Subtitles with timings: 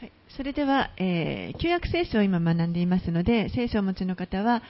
[0.00, 4.62] はい、それでは、旧約聖書を今学んでいますので、聖書をお持ちの方は、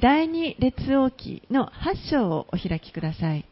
[0.00, 3.44] 第二列王記の8章をお開きください。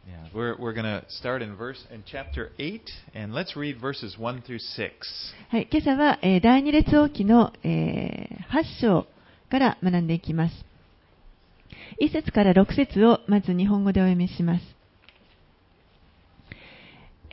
[5.52, 9.06] 今朝は、第二列王記の、え、8章
[9.48, 10.64] から学んでいきます。
[12.00, 14.81] 1節から6節をまず日本語でお読みします。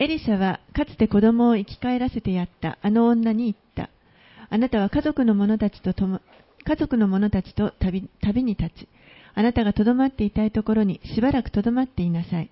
[0.00, 3.90] エリシャはかつて子供を生き返らせてやったあの女に言った。
[4.48, 6.22] あなたは家族の者たちととも
[6.64, 8.88] 家族の者たちと旅旅に立ち、
[9.34, 12.48] あなたがとどまっていたいところにしばらくとどまっていなさい。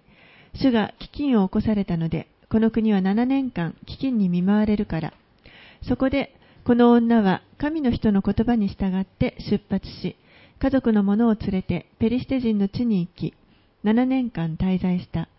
[0.56, 5.14] 主が飢饉を起こされたので、この国は7年間飢饉に見舞われるから。
[5.88, 6.34] そこで、
[6.66, 10.16] この女は神の人の言葉に従って出発し、
[10.58, 13.32] 家族の者を連れてペリシテ人の地に行き、
[13.84, 15.30] 7年間滞在した。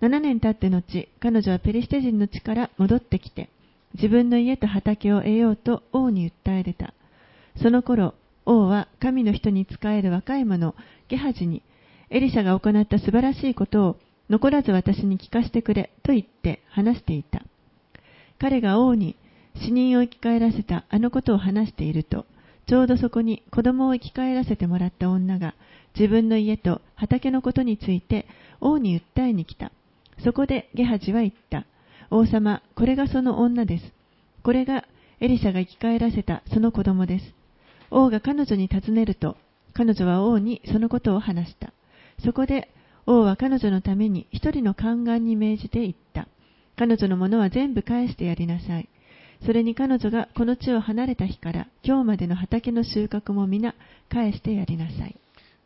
[0.00, 3.50] 7年経って後、彼女はペリシテ人の地から戻ってきて、
[3.94, 6.94] 自分の家と畑を得ようと王に訴え出た。
[7.60, 8.14] その頃、
[8.46, 10.74] 王は神の人に仕える若い者、
[11.08, 11.62] ゲハジに、
[12.08, 13.96] エリシャが行った素晴らしいことを
[14.30, 17.42] 残らず私に聞かせてくれと言って話していた。
[18.38, 19.16] 彼が王に
[19.56, 22.24] 死人を生き返らせたあのことを話していると、
[22.66, 25.54] ちょうどそこに子供を生き返らせてもらった女が
[25.98, 28.26] 自分の家と畑のことについて
[28.60, 29.72] 王に訴えに来た。
[30.24, 31.66] そこでゲハジは言った。
[32.10, 33.92] 王様、これがその女です。
[34.42, 34.84] これが
[35.20, 37.34] エリシャが生き返らせたその子供です。
[37.90, 39.36] 王が彼女に尋ねると、
[39.74, 41.72] 彼女は王にそのことを話した。
[42.24, 42.68] そこで
[43.06, 46.28] 王は彼女のために一人の宦官に命じて言った。
[46.76, 48.88] 彼女のものは全部返してやりなさい。
[49.44, 53.74] それに彼女がこの地を離れた日から今日までの畑の収穫も皆
[54.10, 55.16] 返してやりなさい。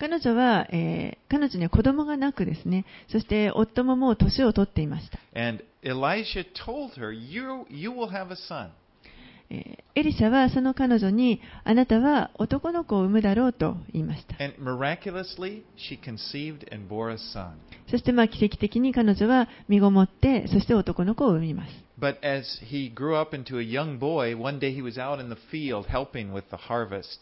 [0.00, 5.18] 彼女は、えー、彼女には子供がなくですね、そして夫ももう年を取っていました。
[9.50, 14.34] エリシャはその彼女に、あなたは男の子を産むだろうと言いました。
[17.90, 21.87] そして、まあ、奇跡的に彼女は身ごもって、そして男の子を産みます。
[21.99, 25.37] But as he grew up into a young boy, one day he was out in the
[25.51, 27.19] field helping with the harvest.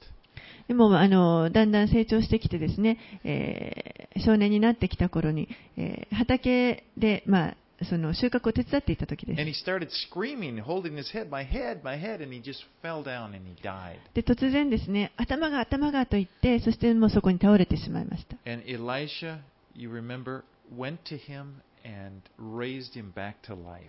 [0.67, 5.47] でもあのだんだん成長してきてですね、えー少年になってきた頃に、
[5.78, 7.56] えー畑で、まあ、
[7.89, 9.63] その収穫を手伝っていた時で And す。
[9.66, 13.35] he started screaming, holding his head, my head, my head, and he just fell down
[13.35, 13.97] and he died.
[14.13, 18.38] で突然ですね、頭が頭がと言って、そしてもうそこに倒れてしまいました。
[18.50, 19.39] And Elisha,
[19.75, 20.44] you remember,
[20.75, 23.81] went to him and raised him back to life.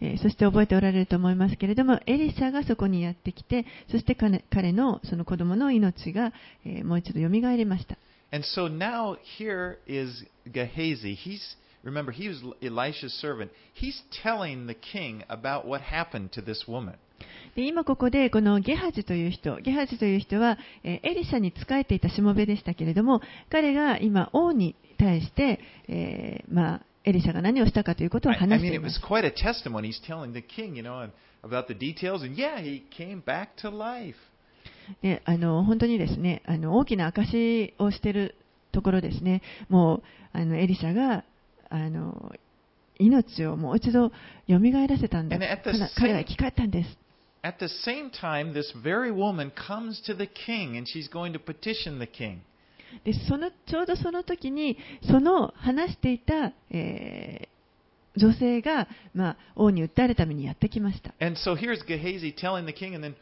[0.00, 6.32] えーそして覚えておられると思いますけれども、エリシャがそこにやってきて、そして彼彼のその子供の命が、
[6.64, 7.96] えーもう一度蘇りました。
[8.30, 11.16] And so now here is Gehazi.
[11.16, 11.40] He's
[11.84, 13.50] remember he was Elisha's servant.
[13.74, 16.94] He's telling the king about what happened to this woman.
[17.56, 29.00] で今ここでこのゲハジという人、ゲハジという人は、えーエリシャに仕えていたしもべでしたけれども、彼が今王に対して、えーまあ、エリシャが何をしたかということを話しています。
[35.02, 38.34] で、あの、本当にですね、あの、大きな証をしている。
[38.72, 41.24] ところですね、もうあのエリシャが
[41.70, 42.32] あの
[42.98, 44.12] 命をもう一度
[44.46, 45.38] よみがえらせたんです。
[45.96, 46.98] 彼は生き返ったんです。
[53.04, 54.76] でそのちょうどその時に
[55.06, 57.58] その話していた、えー
[58.18, 61.14] 女性が、まあ、王に訴えるためにやってきました。
[61.24, 63.14] And so here's Gehazi telling the king, and then,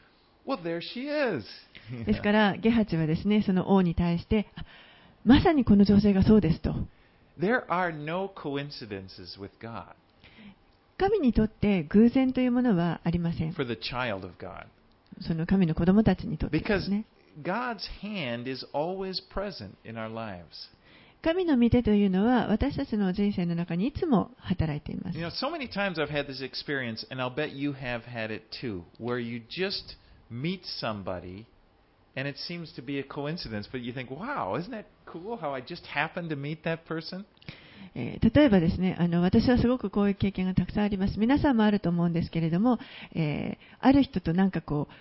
[0.46, 1.06] well, there she
[1.37, 1.46] is.
[2.06, 4.64] ですから、ゲハチはですね、その王に対して、あ
[5.25, 6.75] まさにこの女性がそうですと。
[7.38, 9.85] There are no coincidences with God
[10.99, 13.52] 神にとって偶然というものはありません。
[13.52, 14.67] for the child of God.
[15.20, 17.05] その神の子供たちにとってですね。
[17.42, 20.69] God's hand is always present in our lives.
[21.24, 28.33] 神の御手というのは私たちの人生の中にいつも働いています You。know, so many times I've had this experience, and I'll bet you have had
[28.33, 29.98] it too, where you just
[30.31, 31.45] meet somebody
[32.16, 35.54] and it seems to be a coincidence, but you think, wow, isn't that cool how
[35.54, 37.25] I just happened to meet that person?
[37.95, 41.19] えー例えばですねあの、私はすごくこういう経験がたくさんあります。
[41.19, 42.80] 皆さんもあると思うんですけれども、
[43.13, 44.94] えーある人となんかこう、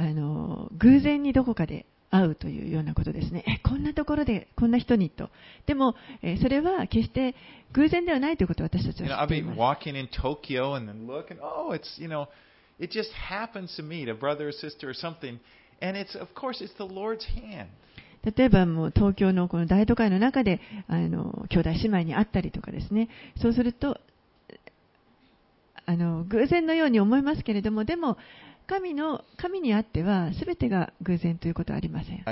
[0.00, 5.28] あの偶然にどこかで会うというようなことですね、こんなところでこんな人にと、
[5.66, 7.34] でも、え、それは決して
[7.72, 9.58] 偶然ではないということを私たちは知っています。
[18.24, 23.10] 例えばもう東京のこの大都会の中であの兄弟姉妹に会ったりとかですね。
[23.40, 24.00] そうすると
[25.84, 28.16] あの偶然のように思いますけれども、でも。
[28.70, 32.22] 神の神にあってはすべてが偶然ということはありません。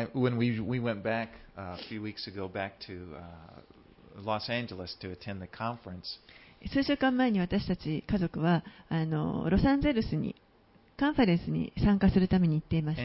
[6.72, 10.36] 数週間前に私たち家族はあのロサンゼルスに
[10.96, 13.02] カンファレンスに参加するために行っていました。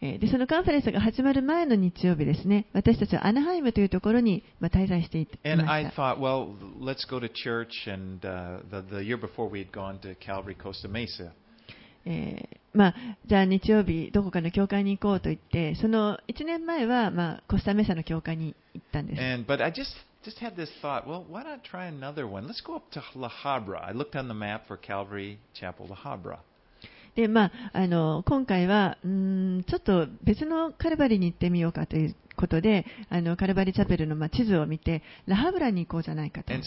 [0.00, 7.90] えーでそのカンファレンスが始まる前の日曜日ですね私たちはアナハイムというところに、まあ、滞在していい And ま I した thought, well, let's go to church.
[7.92, 11.32] And uh, the the year before, we had gone to Calvary Costa Mesa.
[12.06, 12.94] えーまあ、
[13.26, 19.86] じゃあ日曜日どこかの教会に行こうと言ってその1年前は、まあ、コスタメサの教会に行ったんです And but I just
[20.24, 21.06] just had this thought.
[21.06, 22.46] Well, why not try another one?
[22.46, 23.82] Let's go up to La Habra.
[23.88, 26.38] I looked on the map for Calvary Chapel La Habra.
[27.14, 36.66] で、まあ、あの今回はうーんちょっと別のカルバリに行ってみようかということであのカルバリチャペルの、まあ、地図を見てラハブラに行こうじゃないかと And and.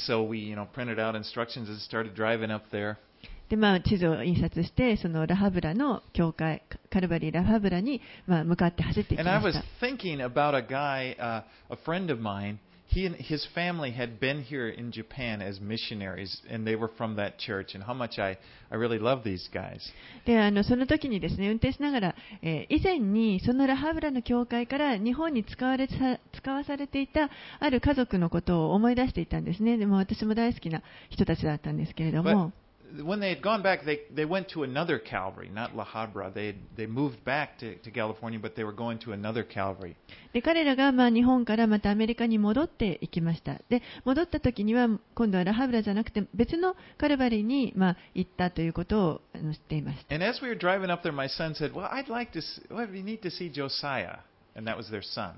[3.50, 12.58] で、まあ、地図を印刷してそのラハブラの教会カルバリラハブラに、まあ、向かって走っていき And I ま was した thinking about a guy, uh, a friend of mine.
[12.98, 17.16] He and his family had been here in Japan as missionaries, and they were from
[17.18, 17.76] that church.
[17.76, 18.40] And how much I,
[18.72, 19.82] I really love these guys.
[20.26, 27.30] であのその時にですね運転しながら、えー以前にそのラハブラの教会から日本に使われさ使わされていた
[27.60, 32.52] ある家族のことを思い出していたんですねでも私も大好きな人たちだったんですけれど But も
[33.01, 36.33] when they had gone back, they, they went to another Calvary, not La Habra.
[36.33, 39.97] They, they moved back to, to California, but they were going to another Calvary.
[40.33, 52.41] で彼らがまあ日本からまたアメリカに戻っていきましたで戻った時には今度はラハブラじゃなくて別のカルバリにまあ行ったということをあの知っていました And as we were driving up there, my son said, Well, I'd like to
[52.41, 54.21] see, well, we need to see Josiah.
[54.55, 55.33] And that was their son.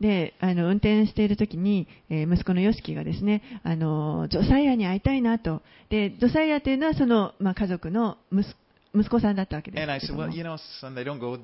[0.00, 5.62] であの運転している時に、えー息子のヨシキがですねあのジョサイアに会いたいなと。
[5.90, 8.46] でジョサイアというのはその、まあ、家族の息
[8.94, 10.12] 息子さんだったわけです。
[10.12, 11.38] Said, Well, you know, son, go.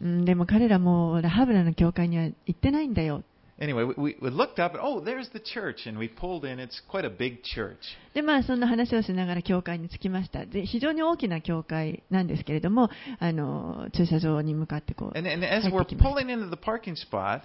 [0.00, 3.22] うん、でも彼らもラハブラの教会には行ってないんだよ
[3.60, 5.86] Anyway, we, we looked up and, oh, there's the church.
[5.86, 6.60] And we pulled in.
[6.60, 7.78] It's quite a big church.
[8.14, 12.90] でまあそんな話をしながら教会に着きましたで非常に大きな教会なんですけれども
[13.20, 17.42] あの駐車場に向かってこう And, and as 入 we're pulling into the parking spot,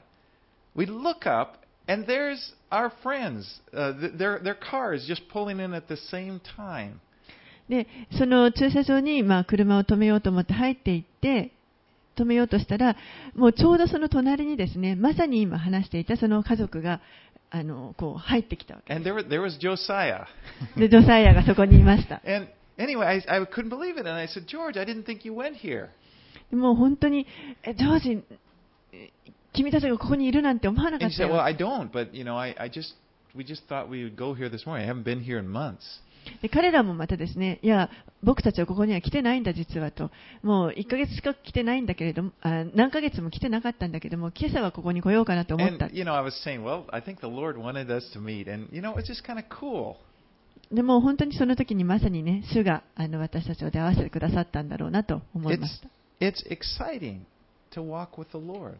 [0.75, 3.62] we look up, and there's our friends.
[3.74, 7.00] Uh, th- their, their cars just pulling in at the same time.
[7.69, 7.88] で
[8.18, 11.51] その駐車場に、まあ、車を止めようと思って入っていって
[12.15, 12.95] 止めようとしたら
[13.36, 17.01] もうちょうどその隣にですねまさに今話していたその家族が
[17.50, 20.25] あのこう入ってきたわけ And there, wa- there was Josiah.
[20.77, 24.00] でジョサイアがそこにいました And anyway, I, I couldn't believe it.
[24.01, 25.89] And I said, George, I didn't think you went here.
[26.50, 27.25] でもう本当に
[27.63, 28.24] えジョージ
[28.92, 29.12] え
[29.54, 32.95] 君たちがここにいるなんて思わなか And っ he た said, Well, よ I don't, but you know, I, I just
[33.35, 34.88] we just thought we would go here this morning.
[34.88, 35.80] I haven't been here in months.
[36.42, 37.89] で彼らもまたですねいや
[38.23, 40.11] 僕たちはここには来てないんだ実はと。
[40.42, 45.85] もう1ヶ月しか来てないんだけれどもあ何ヶ月も来てなかったんだけども今朝はここに来ようかなと思った。
[45.85, 48.68] And you know, I was saying, well, I think the Lord wanted us to meet, and
[48.71, 49.95] you know, it's just kind of cool.
[50.71, 55.87] でも本当にその時にまさにね主があの私たちを出会わせてくださったんだろうなと思いました。
[56.19, 57.21] It's exciting
[57.71, 58.75] to walk with the Lord.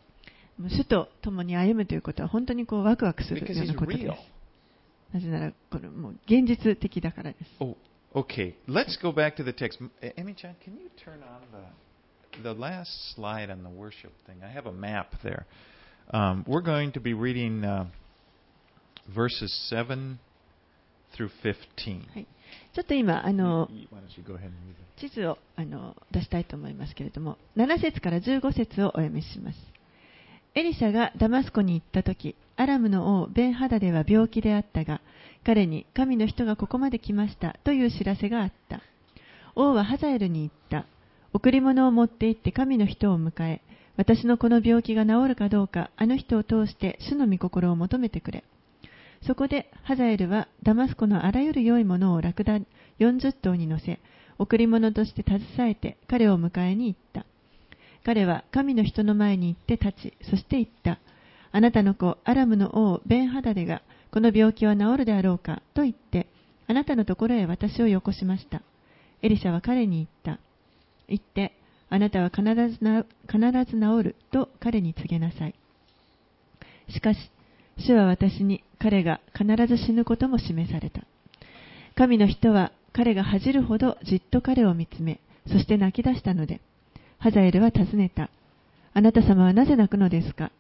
[0.57, 4.33] もう主と共に歩むということは本当にこうワクワクするようなことです.
[5.13, 7.75] なぜならこれもう現実的だからです Oh,
[8.15, 8.55] okay.
[8.67, 9.79] Let's go back to the text.
[10.17, 14.43] Amy Chan, can you turn on the the last slide on the worship thing?
[14.43, 15.46] I have a map there.
[16.12, 17.86] Um, we're going to be reading uh,
[19.15, 20.20] verses seven
[21.15, 22.05] through fifteen.
[22.13, 22.27] はい
[22.75, 23.67] ちょっと今あの?
[24.98, 29.58] 地図をあの出したいと思いますけれども7節から15節をお読みします
[30.55, 35.01] エリシャがダマスコに行った時アラムの王ベンハダデは病気であったが
[35.43, 38.81] 彼に神の人がここまで来ましたという知らせがあった。
[39.55, 40.88] 王はハザエルに言った。
[41.33, 43.62] 贈り物を持って行って神の人を迎え
[43.98, 48.43] 私のこの病気が治るかどうかあの人を通して主の御心を求めてくれ。
[49.25, 52.60] そこでハザエルはダマスコのあらゆる良いものをラクダ
[53.00, 54.00] 40頭に乗せ
[54.38, 57.25] 贈り物として携えて彼を迎えに行った。
[58.05, 61.00] 彼は神の人の前に行って立ち、そして言った。
[61.55, 66.27] あなたの子、アラムの王、ベンハダデが、この病気は治るであろうか、と言って、
[66.67, 68.63] あなたのところへ私をよこしました。
[69.22, 70.41] エリシャは彼に言った。
[71.07, 71.53] 言って、
[71.89, 73.39] あなたは必ずな必
[73.72, 75.53] ず治ると彼に告げなさい。
[76.89, 77.19] しかし、
[77.77, 81.01] 主は私に彼が必ず死ぬことも示された。
[81.95, 86.62] 神の人は彼が恥じるほどじっと彼を見つめ、そして泣き出したので、
[87.19, 88.31] ハザエルは尋ねた。
[88.95, 90.51] あなた様はなぜ泣くのですか？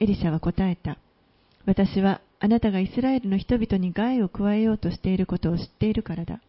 [0.00, 0.98] エリシャは答えた。
[1.66, 6.40] 私はあなたがイスラエルの人々に害を加えようとしていることを知っているからだ。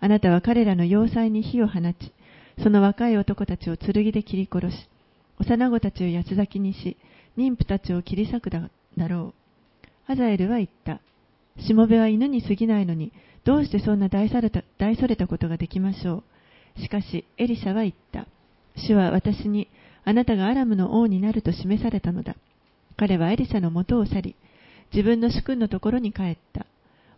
[0.00, 2.12] あなたは彼らの要塞に火を放ち、
[2.62, 4.88] その若い男たちを剣で切り殺し、
[5.38, 6.96] 幼子たちを八つ裂きにし、
[7.36, 8.70] 妊婦たちを切り裂くだ
[9.08, 9.86] ろう。
[10.06, 11.00] ハザエルは言った。
[11.60, 13.12] しもべは犬に過ぎないのに、
[13.44, 16.22] どうしてそんな大それた大それたことができましょ
[16.78, 16.80] う。
[16.80, 18.26] しかし、エリシャは言った。
[18.76, 19.68] 主は私に、
[20.04, 22.36] あなたがアラムの王になると示されたのだ。
[22.96, 24.36] 彼はエリシャの元を去り、
[24.92, 26.66] 自分の主君のところに帰った。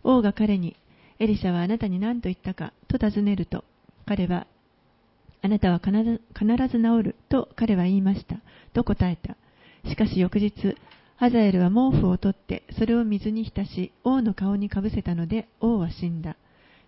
[0.03, 0.75] 王が彼に、
[1.19, 3.63] エリシャはあなたに何と言ったかと尋ねると、
[4.05, 4.47] 彼は、
[5.41, 8.37] あなたは必ず必ず治ると彼は言いました。
[8.73, 9.35] と答えた。
[9.89, 10.75] しかし翌日、
[11.17, 16.35] ハザエルは毛布を取って、それを水に浸し、王の顔にかぶせたので、王は死んだ。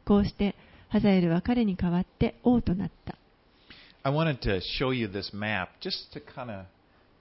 [0.06, 0.56] こうして、
[0.90, 3.16] ハザエルは彼に代わって王となった。
[4.02, 6.66] I wanted to show you this map just to kind of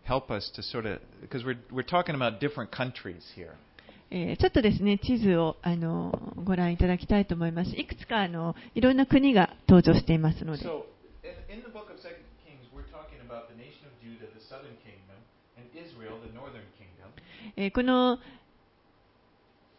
[0.08, 3.52] help us to sort of, because we're, we're talking about different countries here.
[4.10, 7.76] えーちょっとですね、地図をあのご覧いただきたいと思います。
[7.76, 10.86] いくつかあのいろんな国が登場していますので、So,
[11.50, 14.40] in, in the book of Second Kings, we're talking about the nation of Judah, the
[14.48, 15.20] southern kingdom,
[15.60, 17.12] and Israel, the northern kingdom.
[17.56, 18.18] えーこの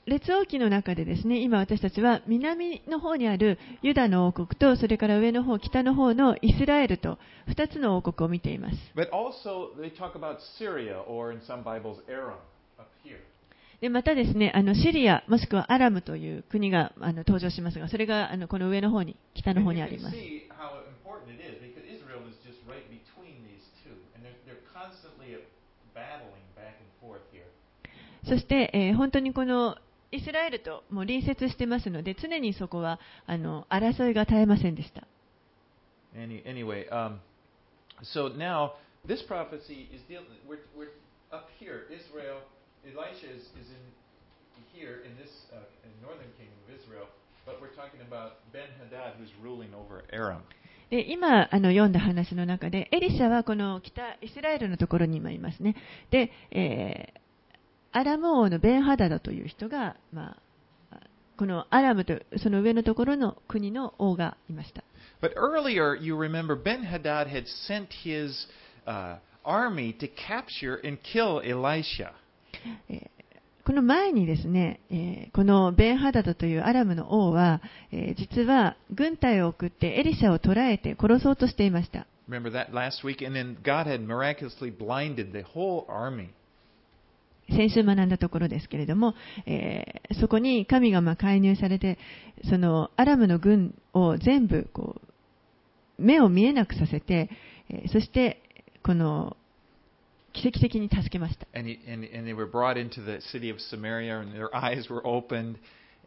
[0.10, 8.78] 列王記の中でですね今私たちは南の方にあるユダの王国とそれから上の方北の方のイスラエルと2つの王国を見ています。
[13.82, 20.16] でまたですねあのシリアもしくはアラムという国があの登場しますがそれがあのこの上の方に北の方にあります。
[28.28, 29.76] そして、え、本当にこの
[30.12, 35.08] イスラエルともう隣接してますので、常にそこはあの争いが絶えませんでした。
[36.16, 37.20] Any, anyway, um,
[38.02, 38.72] so now
[39.06, 40.26] this prophecy is dealing.
[40.48, 40.90] We're, we're
[41.32, 41.86] up here.
[41.94, 42.42] Israel,
[42.84, 47.06] Elisha is, is in here in this uh, in northern kingdom of Israel,
[47.46, 50.42] but we're talking about Ben Hadad, who's ruling over Aram.
[50.90, 55.76] で今あの読んだ話の中で、エリシャはこの北イスラエルのところに今いますね。
[56.10, 57.20] で、えー
[57.92, 60.38] アラム王のベンハダダという人が、ま
[60.92, 61.00] あ、
[61.38, 64.84] このアラムとその上のところの国の王がいました。
[65.22, 68.48] But earlier, you remember Ben Hadad had sent his
[68.86, 72.12] uh, army to capture and kill Elisha.
[72.90, 73.10] えー
[73.66, 82.08] この前にですね、えーこのベンハダダというアラムの王は、えー実は軍隊を送ってエリシャを捕らえて殺そうとしていました。
[82.28, 83.26] Remember that last week?
[83.26, 86.30] And then God had miraculously blinded the whole army.
[87.50, 89.16] 先週学んだところですけれども、
[89.46, 91.98] えーそこに神がまあ介入されて、
[92.50, 94.96] そのアラムの軍を全部こ
[95.98, 97.30] う目を見えなくさせて、
[97.70, 98.42] えーそして
[98.84, 99.38] この
[100.34, 101.48] 奇跡的に助けました。
[101.54, 105.06] And, he, and, and they were brought into the city of Samaria, and their eyes were
[105.06, 105.58] opened.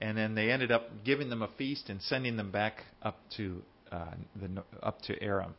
[0.01, 3.63] And then they ended up giving them a feast and sending them back up to,
[3.93, 5.55] uh, the, up to Aram.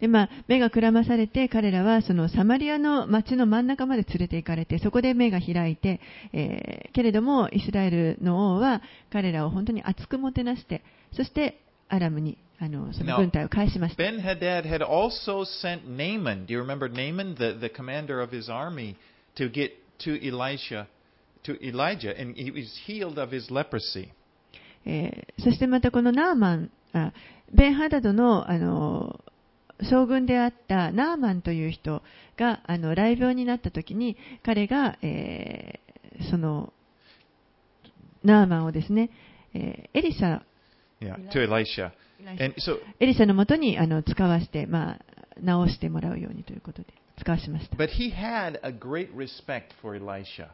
[0.00, 6.00] でまあ、目がくらまされて彼らはそのサマリアの街の真ん中まで連れて行かれてそこで目が開いて、
[6.32, 10.82] えー、けれどもイスラエルの王は彼らを本当に熱くもてなして
[11.14, 14.02] そしてアラムにあのその軍隊を返しました。
[14.02, 14.10] ベ
[25.42, 27.12] そしてまたこのナーマン、あ
[27.52, 29.20] ベンハダドの,あの
[29.82, 32.02] 将軍であったナーマンという人
[32.36, 35.88] があの雷病になった時に彼が、えー
[36.30, 36.72] その
[38.24, 39.10] ナーマンをですね、
[39.54, 40.40] えーエリシャ
[41.00, 41.52] Yeah, to Elisha.
[41.54, 41.90] エリシャ
[42.44, 44.98] And so, エリシャのもとにあの使わして、まあ、
[45.40, 46.88] 直してもらうようにということで
[47.20, 47.76] 使わしました。
[47.76, 50.48] but he had a great respect for Elisha.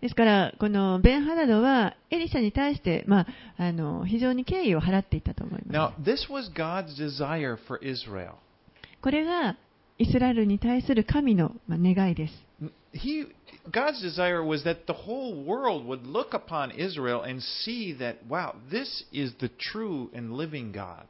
[0.00, 3.26] ですから、このベンハダドはエリシャに対して、まあ、
[3.58, 6.10] あの非常に敬意を払っていたと思いま Now, す。
[6.10, 8.32] this was God's desire for Israel.
[9.06, 9.56] これが
[9.98, 12.34] イスラエルに対する神のまあ願いです。
[12.92, 13.24] He,
[13.70, 18.56] God's desire was that the whole world would look upon Israel and see that, wow,
[18.68, 21.04] this is the true and living God.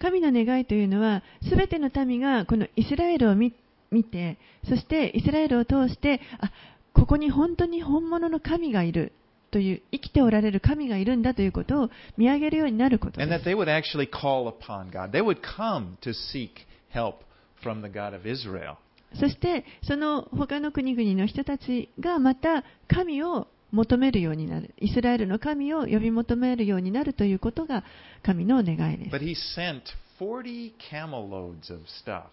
[0.00, 3.54] 神の願いというのは、すべての民がこのイスラエルを見
[3.92, 4.36] 見て、
[4.68, 6.50] そしてイスラエルを通して、あ
[6.92, 9.12] ここに本当に本物の神がいる
[9.52, 13.48] という、生きておられる神がいるんだということを見上げるようになることで And that す。
[13.48, 15.12] they would actually call upon God.
[15.12, 17.27] They would come to seek help
[17.62, 18.76] from the God of Israel.
[19.14, 24.74] そして、その他の国々の人たちがまた神を求めるようになる。
[24.78, 27.84] イスラエルの神を呼び求めるようになるということが
[28.22, 29.16] 神の願いです。
[29.16, 29.82] But he sent
[30.20, 32.24] 40 camel loads of stuff.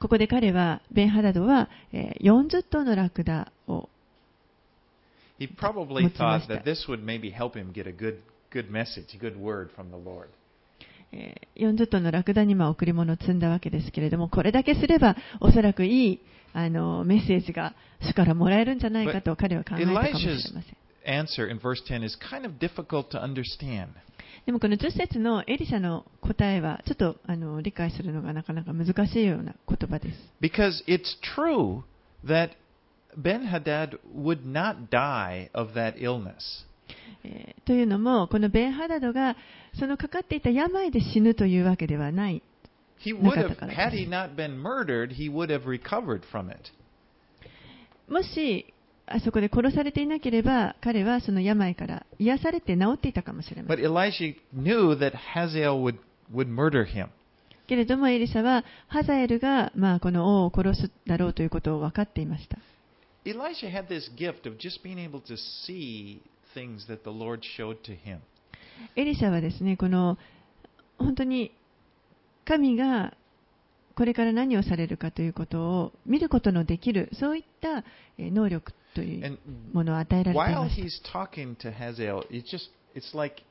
[0.00, 3.88] ここで彼は、ベンハダドはえー40頭のラクダを
[5.38, 8.18] He probably thought that this would maybe help him get a good,
[8.52, 10.28] good message, a good word from the Lord.
[11.12, 16.20] えー40トンのラクダにまあ贈り物を積んだわけですけれども、これだけすればおそらくいい
[16.52, 20.76] あのメッセージが主からもらえるんじゃないかと彼は考えたかもしれません。
[21.06, 23.88] Answer in verse 10 is kind of difficult to understand.
[24.46, 30.18] でもこの10節のエリシャの答えはちょっとあの理解するのがなかなか難しいような言葉です。
[30.40, 31.82] Because it's true
[32.26, 32.50] that
[33.16, 36.66] Ben Hadad would not die of that illness.
[37.64, 39.36] というのも、このベンハダドが
[39.78, 42.42] そのかかっていた病で死ぬというわけではない。
[48.08, 48.66] もし
[49.06, 53.76] あそこで殺されていなければ彼はその病から癒されて治っていたかもしれません。
[57.66, 60.00] けれどもエリサはハザエルがまあ。
[60.00, 62.58] この王を殺すだろうということを分かっていました。
[66.54, 68.20] Things that the Lord showed to him.
[68.96, 70.18] エリシャはですね、この
[70.98, 71.52] 本当に
[72.44, 73.14] 神が
[73.94, 77.84] これから何をされるかということを見ることのできる、そういった
[78.18, 79.38] えー能力という
[79.72, 81.10] ものを与えられてい while ました。
[81.10, 83.42] he's talking to Hazael, it's just, it's like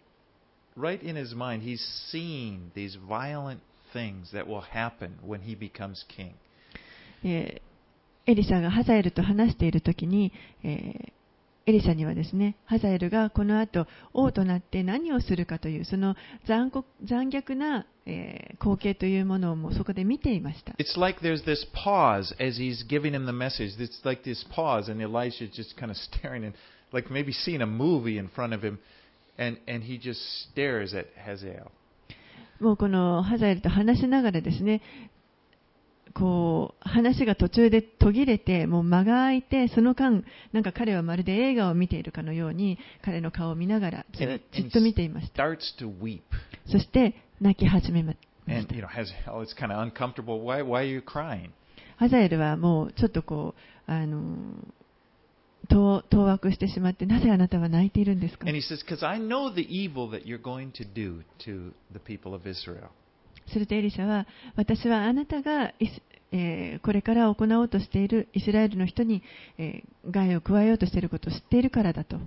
[0.78, 1.80] right in his mind, he's
[2.12, 3.60] seeing these violent
[3.94, 6.32] things that will happen when he becomes king.
[7.24, 7.74] えー
[8.26, 10.32] エリシャがハザエルと話しているときに、
[10.64, 11.14] えー
[11.66, 20.74] エリサにはですねハザエルがこの後王となって何をするかというその残,酷残虐な、えー、光景というものをもうそこで見ていました。
[32.60, 34.82] もうこのハザエルと話しながらですね、
[36.14, 44.06] こう話が途中で途切れてもう間が空いてその間、なんか彼はまるで映画を見ているかのように彼の顔を見ながら
[44.52, 45.44] ずっと見ていました。
[46.68, 48.52] そして泣き始めました。
[51.98, 53.62] ハザエルはもうちょっとこう。
[53.86, 54.56] あの
[55.70, 58.46] 当惑 してしまって、なぜあなたは泣いているんですか？
[63.52, 65.90] するとエリシャは私はあなたがイ、
[66.32, 69.22] え、これから行おうとしているイスラエルの人に、
[69.58, 72.18] えー、害を加えようとしていることを知っているからだと。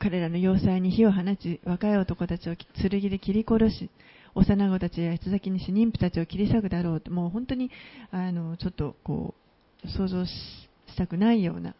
[0.00, 3.90] 彼らの要塞に火を放ち、若い男たちを剣で切り殺し、
[4.34, 7.70] 幼子たちや八つ先にし妊婦たちを切り裂くだろうと、もう本当に
[8.10, 9.45] あのちょっとこう
[9.88, 10.30] 想像し
[10.88, 11.74] したくないような、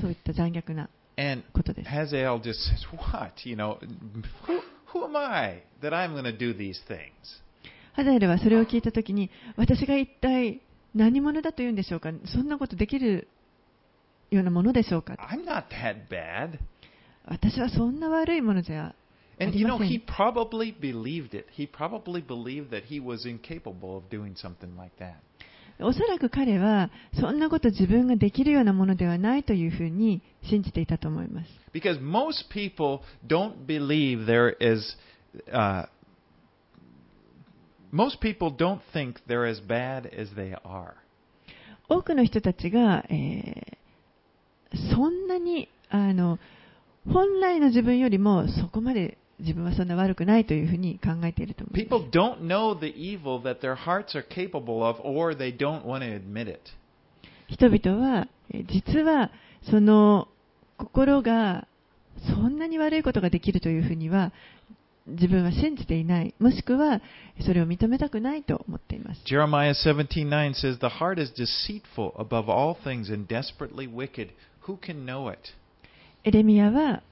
[0.00, 1.88] そういった残虐な And ことです。
[1.88, 3.48] Hazael just says, What?
[3.48, 3.78] You know,
[4.46, 4.60] who,
[4.92, 7.00] who am I that I'm going to do these things?
[7.92, 10.60] ハザエルはそれを聞いたときに、私が一体
[10.94, 13.28] 何者だというんでしょうか、そんなことできる
[14.30, 16.58] ようなものでしょうか、I'm not that bad.
[17.26, 18.94] 私はそんな悪いものじゃ
[19.38, 21.46] あ And り you ま know, he probably believed it.
[21.56, 25.16] He probably believed that he was incapable of doing something like that.
[25.80, 31.48] おそらく彼は、そんなこと自分ができるようなものではないというふうに信じていたと思います。
[31.72, 34.96] Because most people don't believe there is.
[35.52, 35.86] Uh,
[37.92, 40.94] most people don't think they're as bad as they are.
[41.88, 43.82] 多くの人たちが、えー
[44.90, 46.38] そんなにあの
[47.06, 52.04] 本来の自分よりもそこまで自分はそんな悪くないというふうに考えていると思います。
[57.48, 58.28] 人々は
[58.66, 59.30] 実は
[59.68, 60.28] その
[60.78, 61.66] 心が
[62.26, 64.32] そんなに悪いことができるというふうには
[65.06, 67.00] 自分は信じていない、もしくは
[67.44, 69.20] それを認めたくないと思っています。
[76.24, 77.02] エレミアは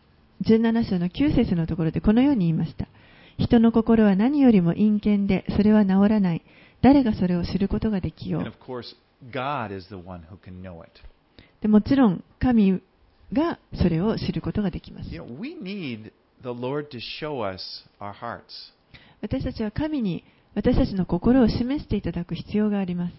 [0.44, 2.86] 17章の9節のところでこのように言いました。
[3.38, 6.42] 人の心は何よりも陰険でそれは治らない。
[6.82, 8.42] 誰がそれを知ることができよう。
[11.60, 12.80] でもちろん神
[13.32, 15.10] がそれを知ることができます。
[19.20, 20.24] 私たちは神に
[20.54, 23.14] 私たちの心を示していただく必要があります。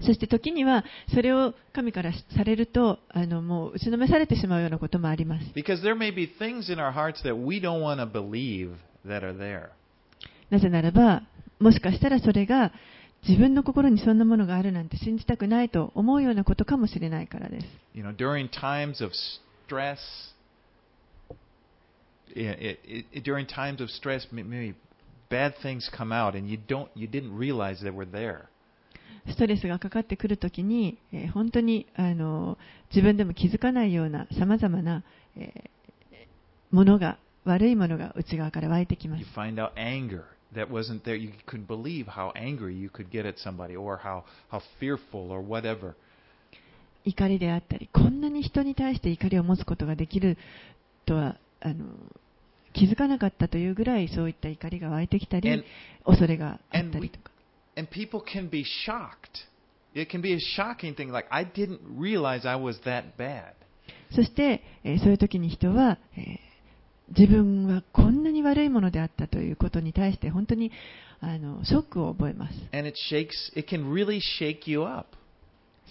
[0.00, 5.46] そして時にはそれを神からされるとあのもう打ちのめされてしまうようなこともあります。
[5.54, 8.74] Because there may be things in our hearts that we don't want to believe
[9.06, 9.70] that are there.
[10.50, 11.22] なぜならば、
[11.58, 12.72] もしかしたらそれが
[13.26, 17.66] 自分の心にそんなものがあるなんて信じたくないと思うようなことかもしれないからです。
[17.94, 19.12] You know, during times of
[19.66, 19.98] stress,
[22.34, 24.74] it, it, it, during times of stress, maybe
[25.28, 28.48] bad things come out, and you don't, you didn't realize they were there.
[29.28, 32.58] ストレスがかかってくるときに、えー本当にあの
[32.90, 35.02] 自分でも気づかないようなさまざまな、
[35.36, 35.68] えー
[36.70, 39.26] ものが、悪いものが内側から湧いてきます You。
[39.34, 41.16] find out anger that wasn't there.
[41.16, 45.42] You couldn't believe how angry you could get at somebody, or how how fearful, or
[45.42, 45.94] whatever.
[47.04, 50.36] 怒りであったり、こんなに人に対して怒りを持つことができる
[51.06, 51.86] とはあの
[52.74, 55.64] 気づかなかったというぐらいそういった怒りが湧いてきたり
[56.04, 57.30] 恐れがあったりとか。
[57.78, 59.46] And people can be shocked.
[59.94, 63.54] It can be a shocking thing, like I didn't realize I was that bad.
[64.10, 66.48] そして、えーそういう時に人は、えー
[67.16, 70.70] 自分はこんなに悪いものであったということに対して本当に
[71.20, 72.54] あのショックを覚えます。
[72.70, 73.30] And it shakes.
[73.56, 75.16] It can really shake you up.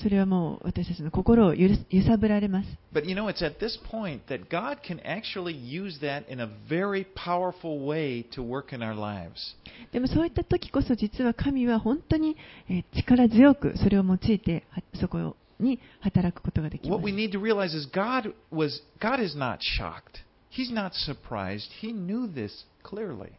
[0.02, 1.70] それはもう私たちの心を揺
[2.08, 2.70] さぶられます。
[2.94, 7.06] But you know, it's at this point that God can actually use that in a very
[7.16, 9.56] powerful way to work in our lives.
[9.92, 12.36] でもそういった時こそ実は神は本当に
[12.70, 17.14] えー力強くそれを用いてはそこに働くことができま What す we。
[17.14, 20.24] need to realize is God was God is not shocked.
[20.50, 21.70] He's not surprised.
[21.82, 22.52] He knew this
[22.84, 23.32] clearly.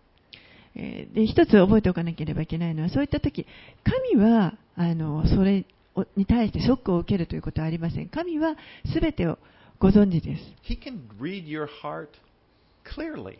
[0.74, 3.46] えーで一つ覚えておかなければいけないのはそういった時
[4.12, 5.64] 神はあのそれを
[6.16, 8.08] に対してショックを受けるということはありません。
[8.08, 8.56] 神は
[8.92, 9.38] 全てを
[9.78, 10.42] ご存知です。
[10.62, 12.08] He can read your heart
[12.84, 13.38] clearly.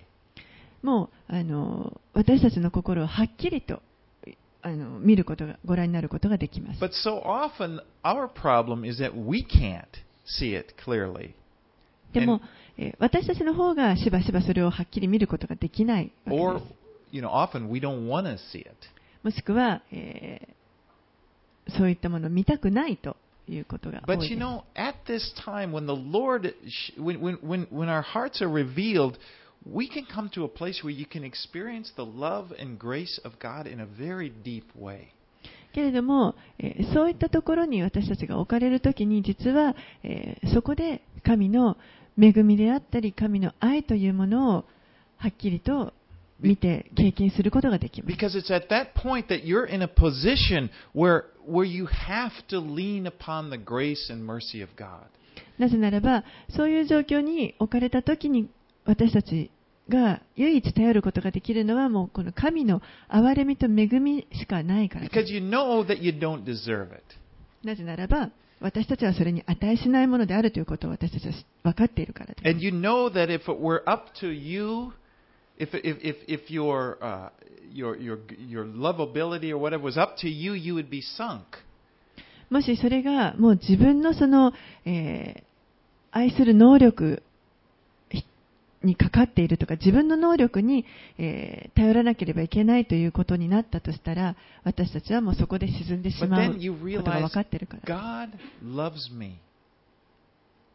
[0.82, 3.82] もうあの私たちの心をはっきりと
[4.62, 6.80] あの見ることがご覧になることができます。
[6.82, 9.84] But so often our problem is that we can't
[10.26, 11.30] see it clearly.
[12.12, 12.40] でも、
[12.76, 16.74] えー私たちの方がしばしばそれをはっきり見ることができないわけ Or です。
[17.10, 18.70] you know, often we don't want to see it.
[19.24, 20.58] もしくは、えー
[21.76, 23.16] そういったものを見たくないと
[23.48, 24.40] いうことが多 But い you です。
[24.40, 26.54] know, at this time when the Lord,
[26.98, 29.14] when, when, when our hearts are revealed,
[29.70, 33.38] we can come to a place where you can experience the love and grace of
[33.40, 35.08] God in a very deep way.
[35.74, 41.76] けれども、えーそういったところに私たちが置かれるときに、実は、えーそこで神の
[42.20, 44.64] 恵みであったり、神の愛というものを
[45.18, 45.92] はっきりと
[46.40, 48.12] 見て経験することができます。
[55.58, 56.24] なぜならば、
[56.54, 58.48] そういう状況に置かれた時に
[58.84, 59.50] 私たち
[59.88, 65.06] が唯一頼ることができるのはもうこの神の憐れみと恵みしかないから。
[67.64, 72.46] なぜならば、私たちはそれに値しないものであるということ私たちは分かっているからです。
[75.58, 77.30] if if if if your uh,
[77.72, 81.42] your your your lovability or whatever was up to you, you would be sunk.
[82.50, 84.54] もしそれがもう自分のその、
[84.86, 85.42] えー、
[86.12, 87.22] 愛する能力
[88.82, 90.86] にかかっているとか自分の能力に、
[91.18, 98.28] えー、頼らなければいけないということになったとしたら私たちはもうそこで沈んでしまうことが分かっているから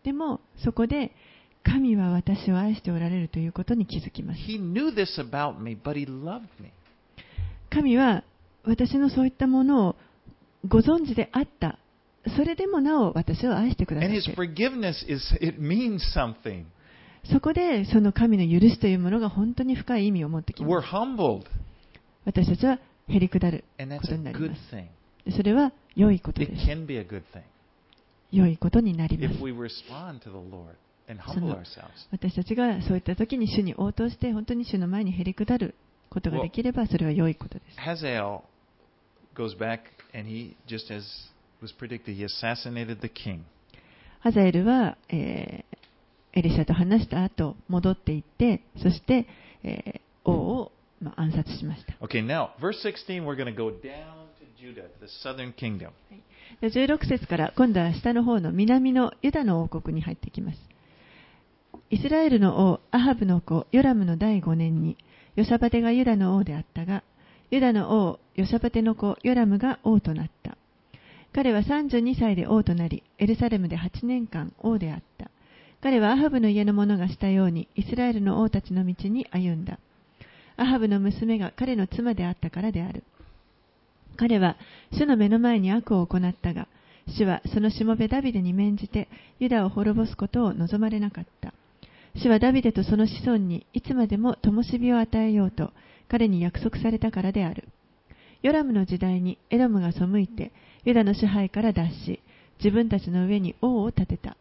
[0.04, 1.12] でもそこで、
[1.63, 4.39] 神は私を愛しておられるということに気づきます。
[4.41, 6.71] He knew this about me, but He loved me.
[7.69, 8.23] 神は
[8.63, 9.95] 私のそういったものを
[10.67, 11.80] ご存知であった。
[12.38, 14.36] それでもなお私を愛してくださっ And His て。
[14.36, 16.65] forgiveness is, it means something.
[17.32, 20.88] そこでその神の許しというものが本当に深い意味を持ってきます。
[22.26, 24.62] 私たちはへりくだることになります。
[25.36, 26.52] それは良いことです。
[28.32, 29.39] 良いことになります
[32.12, 35.76] 私たちがそういったときに主に応答して本当に主の前にへりくだる
[36.10, 37.80] ことができればそれは良いことです。
[44.20, 49.28] ハザエルは、えー、エリシャと話した後戻っていってそして、
[49.63, 51.94] えー、王を、まあ、暗殺しました。
[52.02, 52.24] Okay,
[56.62, 60.72] 16, 節から今度は下の方の南のユダの王国に入っていきます。
[61.89, 64.97] イスラエルの王アハブの子ヨラムの第5年に
[65.36, 67.03] ヨサバテがユダの王であったが
[67.51, 70.57] ユダの王ヨサバテの子ヨラムが王となった。
[71.33, 75.29] 彼は32歳で王となり、エルサレムで8年間王であった。
[75.81, 79.77] 彼はアハブの家の者がしたように、イスラエルの王たちの道に歩んだ。
[80.57, 83.03] アハブの娘が彼の妻であったからである。
[84.15, 84.57] 彼は
[84.91, 86.67] 主の目の前に悪を行ったが、
[87.07, 89.09] 主はそのしもべダビデに免じて
[89.39, 91.53] ユダを滅ぼすことを望まれなかった。
[92.15, 95.71] 主はダビデとその子孫にいつまでも灯火を与えようと
[96.08, 97.67] 彼に約束されたからである。
[98.41, 100.52] ヨラムの時代にエドムが背いて
[100.86, 102.19] ユダの支配から脱し、
[102.60, 104.38] 自分たちの上に王を立てた。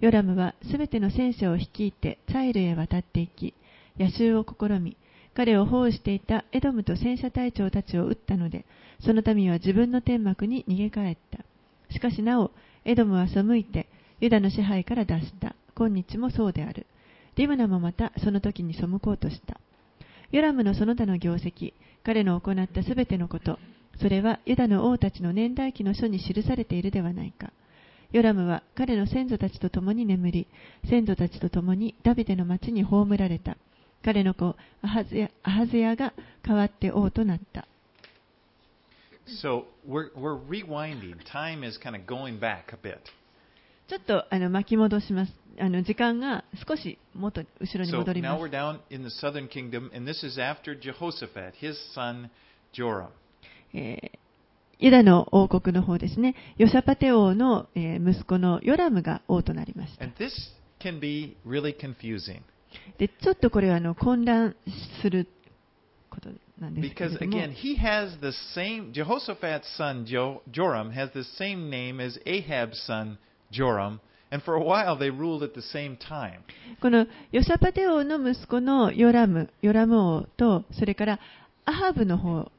[0.00, 3.54] ヨラムはすべての戦車を率いてツァイルへ渡っていき、
[3.98, 4.96] 野襲を試み、
[5.34, 8.64] 彼を包囲していたエドムと戦車隊長たちを撃ったので、
[9.00, 11.44] その民は自分の天幕に逃げ帰った。
[11.92, 12.50] しかしなお、
[12.84, 13.88] エドムは背いて、
[14.20, 15.54] ユダの支配から脱した。
[15.74, 16.86] 今日もそうである。
[17.36, 19.58] リムナもまたその時に背こうとした。
[20.30, 21.72] ヨラムのその他の業績、
[22.04, 23.58] 彼の行ったすべてのこと、
[24.00, 27.52] それはユダの王たちの年代記の書に記されているではないか。
[28.12, 30.46] ヨラムは彼の先祖たちと共に眠り、
[30.88, 33.56] 先祖たちと共にダビデの町に葬られた。
[34.04, 37.66] 彼の子アハズヤアハズヤが代わって王となった。
[39.42, 41.16] So we're, we're rewinding.
[41.24, 42.98] Time is kind of going back a bit.
[43.92, 45.32] ちょっとあの巻き戻します。
[45.60, 48.54] あの時間が少し元後ろに So 戻り now ま we're す。
[48.56, 52.30] down in the southern kingdom, and this is after Jehoshaphat, his son
[52.72, 53.08] Joram.
[53.74, 54.18] えー
[54.78, 56.34] ユダの王国の方ですね。
[56.56, 60.04] ヨシャパテ王の、えー息子のヨラムが王となりました。
[60.04, 60.32] And this
[60.80, 62.40] can be really confusing
[62.96, 64.56] で、ちょっとこれはあの混乱
[65.02, 65.28] する
[66.08, 67.36] ことなんですけれ because, ども。
[67.36, 72.88] again, he has the same, Jehoshaphat's son jo, Joram has the same name as Ahab's son
[72.88, 73.18] Joram,
[74.30, 76.40] and for a while they ruled at the same time.
[76.80, 81.20] このヨシャパテ王の息子のヨラム、ヨラム王と、それから
[81.64, 82.50] アハブの方、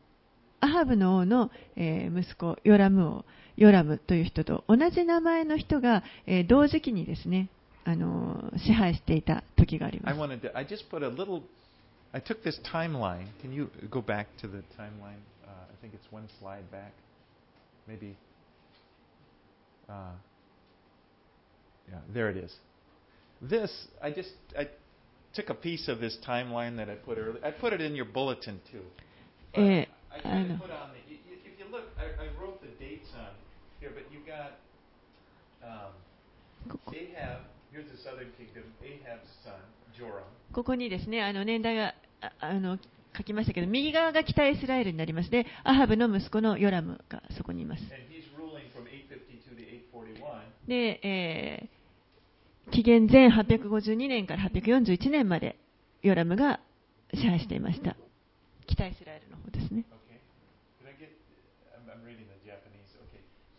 [0.62, 3.26] アハブの王の、えー息子、ヨラム王、
[3.58, 7.50] ヨラムという人と同じ名前の人が、えー同時期にですね、
[7.86, 10.22] あのー支配していた時がありま I す。
[10.22, 11.42] wanted to, I just put a little,
[12.14, 13.26] I took this timeline.
[13.42, 15.18] Can you go back to the timeline?
[15.44, 16.94] Uh, I think it's one slide back.
[17.88, 18.16] Maybe.
[19.90, 20.12] Uh,
[21.90, 22.54] yeah, there it is.
[23.42, 24.68] This, I just, I
[25.34, 27.44] took a piece of this timeline that I put earlier.
[27.44, 28.82] I put it in your bulletin too.
[29.54, 32.28] But Eh, I I of put on the, y- y- if you look, I, I
[32.42, 33.34] wrote the dates on
[33.80, 34.54] here, but you got
[35.64, 35.92] um,
[36.70, 37.42] ここ Ahab,
[37.72, 39.54] here's the southern kingdom, Ahab's son,
[39.98, 40.24] Joram.
[40.54, 42.78] ここにですね、あの年代がああの
[43.18, 47.82] 書きましたけど、右側が北イスラエルになりますで、アハブの息子のヨラムがそこにいます。
[47.84, 50.53] And he's ruling from 852 to 841.
[50.68, 51.84] で、えー
[52.72, 55.58] 紀元前852年から841年まで
[56.02, 56.62] ヨラムが
[57.14, 57.98] 支配していました。
[58.68, 59.86] 北イスラエルの方ですね。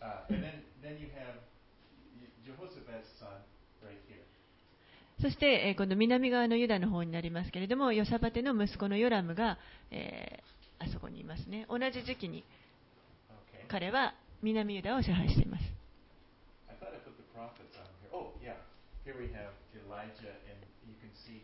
[0.00, 0.44] Uh.
[5.24, 9.58] そして、えー今度南側のユダの方になりますけれども、ヨサパテの息子のヨラムが、
[9.90, 11.66] えーあそこにいますね。
[11.70, 12.44] 同じ時期に.
[13.68, 15.73] 彼は南ユダを支配しています。
[17.33, 18.11] prophets on here.
[18.13, 18.55] Oh yeah.
[19.05, 19.53] Here we have
[19.85, 21.41] Elijah, and you can see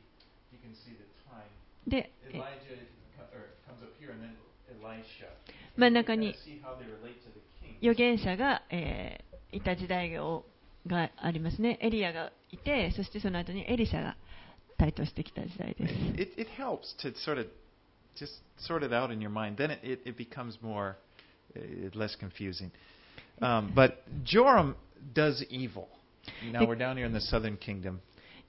[0.52, 1.50] you can see the time.
[1.88, 2.78] で、えー Elijah
[3.18, 4.36] co- or comes up here, and then
[4.82, 5.30] Elisha.
[5.78, 7.78] 真ん You 中 can に kinda see how they relate to the king.
[7.82, 10.44] 預言者が、えーいた時代を
[10.86, 11.78] がありますね。
[11.82, 14.18] エリアがいて、そしてその後にエリシャが
[14.78, 15.94] 台頭してきた時代です。
[16.22, 17.48] It, it helps to sort of
[18.16, 19.56] just sort it out in your mind.
[19.58, 20.98] Then it, it, it becomes more
[21.56, 22.70] uh, less confusing.
[23.42, 24.76] Um, but Joram
[25.15, 25.89] does evil.
[26.53, 28.01] Now we're down here in the southern kingdom.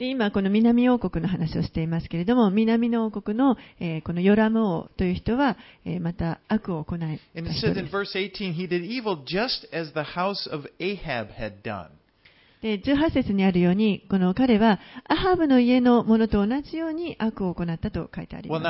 [0.01, 6.99] で今、この南王国の話をしていますけれども、南の王国の、え、このヨラム王という人は、え、また悪を行い
[12.63, 18.63] で18節にあるように、この彼はアハブの家のものと同じように悪を行ったと書いてあります。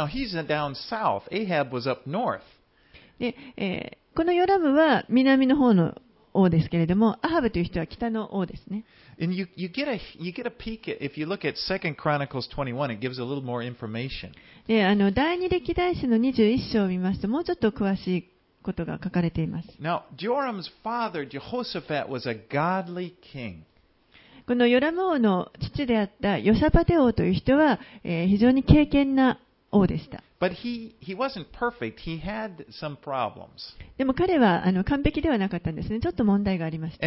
[3.19, 5.95] で、え、このヨラムは南の方の
[6.33, 8.83] 王ですけれども、アハブという人は北の王ですね。
[15.11, 18.29] 第二歴代史の21章を見ますと、もうちょっと詳しい
[18.63, 19.69] ことが書かれています。
[24.47, 30.23] このヨラム王の父であったヨサパテ王という人は、えー、非常に敬虔な王王でした。
[33.97, 35.99] でも彼はあの完璧ではなかったんですね。
[35.99, 37.05] ちょっと問題がありました。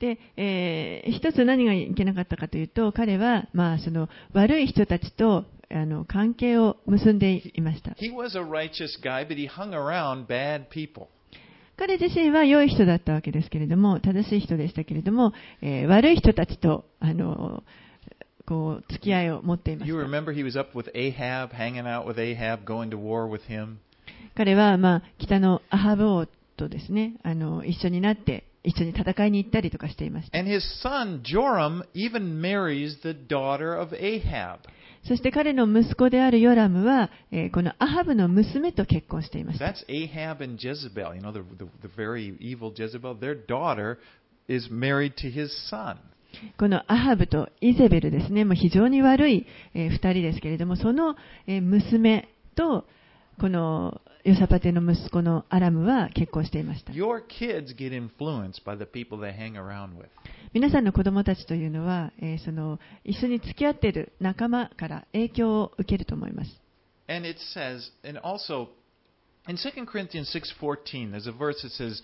[0.00, 7.94] で、えー、一つ何がいけなかったかというと、彼は、まあ、その悪い人たちとあの関係を結んでいました。
[11.76, 15.32] 彼自身は良い人だったわけですけれども、正しい人でしたけれども、
[15.62, 17.89] えー、悪い人たちと、あのー、
[18.50, 19.76] こう付き合いを持って。
[24.34, 30.30] 彼は、まあ、北のアハブ王とですね、あの一緒になって、一緒に戦いに行ったりとかしています。
[35.06, 39.66] そして彼の息子であるヨラムは、え、このアハブの娘と結婚していました。
[46.58, 51.16] このアハブとイゼベルですね、もう非常に悪い、えー二人ですけれども、その、
[51.46, 52.86] えー娘と、
[53.40, 56.92] このヨサパテの息子のアラムは結婚していました。
[60.52, 66.60] 皆さんの子供たちというのは、えーその一緒に付き合っている仲間から影響を受けると思います。
[67.08, 68.68] And it says, and also
[69.48, 72.02] in 2 Corinthians 6:14, there's a verse that says,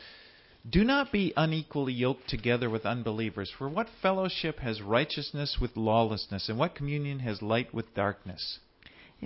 [0.70, 3.52] "Do not be unequally yoked together with unbelievers.
[3.58, 8.62] For what fellowship has righteousness with lawlessness, and what communion has light with darkness?"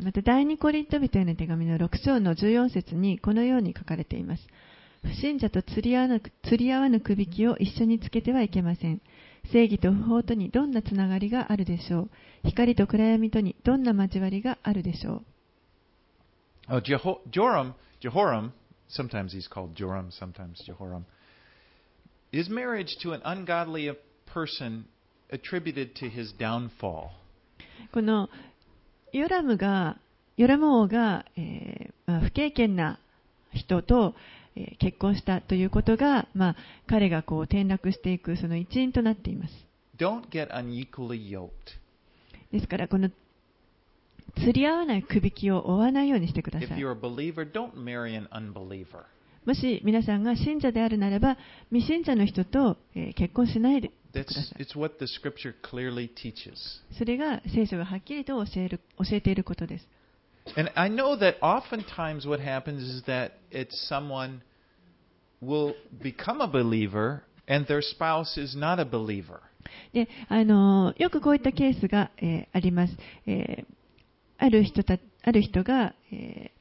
[0.01, 4.47] また第二コリント人への手紙の6章の14節にこのように書かれています。
[5.03, 9.01] 不信者と釣り合わぬ釣り合わぬくびきを一緒につけてはいけません。
[9.51, 12.09] 正義と不法とにどんなつながりがあるでしょう。
[12.43, 15.25] 光と暗闇とにどんな交わりがあるでしょう。
[16.67, 18.51] Oh, Jeho- Joram, Jehoram,
[18.89, 21.03] sometimes he's called Joram, sometimes Jehoram.
[22.32, 23.90] His marriage to an ungodly
[24.32, 24.84] person
[25.30, 27.10] attributed to his downfall.
[27.92, 28.28] この
[29.12, 29.98] ヨラムが、
[30.36, 32.98] ヨラム王が、えーまあ不経験な
[33.52, 34.14] 人と、
[34.56, 36.56] えー結婚したということが、まあ、
[36.88, 39.54] 彼がこう転落していくその一因となっています。
[39.98, 41.50] Don't get unequally yoked.
[42.52, 43.10] ですから、この
[44.36, 46.90] 釣り合わないくびきを追わないようにしてくだ If さい you're。
[46.92, 49.04] a believer, don't marry an unbeliever.
[49.50, 51.36] もし皆さんが信者であるならば、
[51.72, 54.66] 未信者の人と、えー結婚しないでください。
[56.96, 59.88] それが聖書がはっきりと教える教えていることです。
[60.56, 64.42] And I know that oftentimes what happens is that it's someone
[65.42, 69.40] will become a believer and their spouse is not a believer.
[69.92, 72.96] で、あのーよくこういったケースが、えーあります。
[73.26, 73.74] えー
[74.38, 76.59] ある人たある人が、えー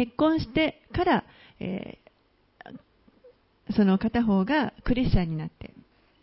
[0.00, 1.24] 結婚してから、
[1.60, 5.74] えー、その片方がクリスチャンになって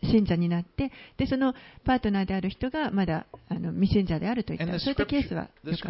[0.02, 5.82] 信者になってでそのパートナーである人がまだあの未信者であるといっそういったケースはあります。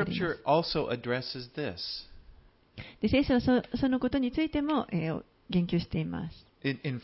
[3.01, 6.47] で聖書はそ,そのことについても、えー、言及しています。
[6.65, 7.01] In, 1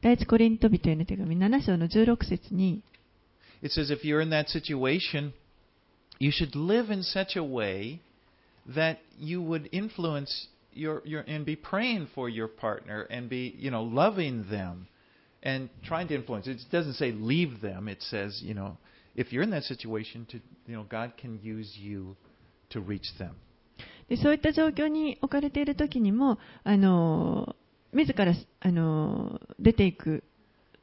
[0.00, 2.82] 第一コリントビ人への手紙7章の16節に。
[8.75, 13.83] that you would influence your, your and be praying for your partner and be, you know,
[13.83, 14.87] loving them
[15.41, 16.47] and trying to influence.
[16.47, 17.87] It doesn't say leave them.
[17.87, 18.77] It says, you know,
[19.15, 22.15] if you're in that situation to, you know, God can use you
[22.71, 23.35] to reach them.
[24.09, 27.55] でそういった状況に置かれている時にも、あの
[27.93, 30.23] 自らあの出ていく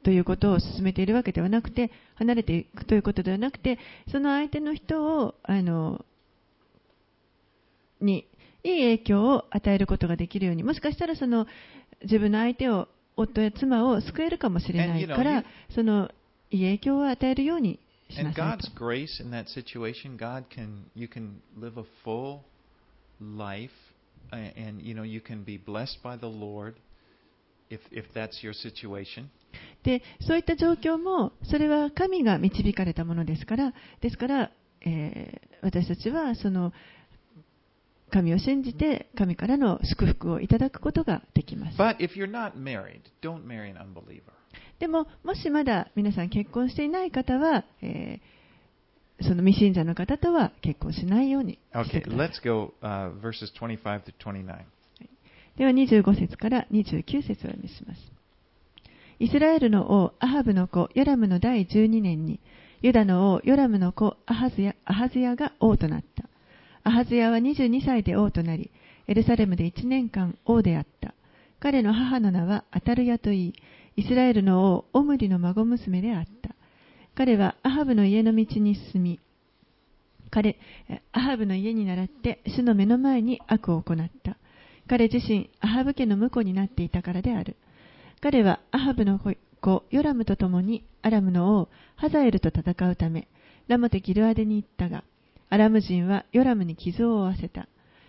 [0.03, 3.77] ということを進めているわけではなくて、離れていくということではなくて、
[4.11, 6.03] その相手の人をあの
[8.00, 8.26] に
[8.62, 11.46] いい影響を与えることができるようにもしかしたらその
[12.02, 16.10] 自分の相手を夫や妻を救えるかもしれないからその
[16.50, 17.78] いい影響を与えるように
[18.10, 18.34] しなさい。
[29.82, 34.50] で、そういった状況も、それは神が導かれたものですから、ですから、
[34.82, 36.72] えー、私たちはその。
[38.10, 41.78] 神を信じて、神からの祝福をいただくことができます。
[41.78, 44.22] But if you're not married, don't marry an unbeliever.
[44.78, 48.36] でも、もしまだ皆さん結婚していない方は、えー
[49.22, 52.28] その未信者の方とは結婚しないようにして Okay, ください。
[52.28, 54.64] let's go uh, verses 25 to 29.
[55.56, 58.00] では25節から29節をお読みします。
[59.18, 62.40] イスラエルの王アハブの子ヨラムの第12年に、
[62.82, 66.28] ユダの王ヨラムの子アハズヤアハズヤが王となった。
[66.86, 68.70] アハズヤは22歳で王となり、
[69.08, 71.14] エルサレムで1年間王であった。
[71.58, 73.54] 彼の母の名はアタルヤといい、
[73.96, 76.54] イスラエルの王オムリの孫娘であった。
[77.16, 79.18] 彼はアハブの家の道に進み、
[80.30, 80.60] 彼、
[81.10, 84.36] アハブの家に倣って主の目の前に悪を行った。
[84.86, 87.56] 彼自身、アハブ家の婿になっていたからである。
[88.20, 93.26] 彼はアハブの子ヨラムと共にアラムの王ハザエルと戦うため
[93.66, 95.02] ラモテ・ギルアデに行ったが
[95.48, 97.68] アラム人はヨラムに傷を負わせた。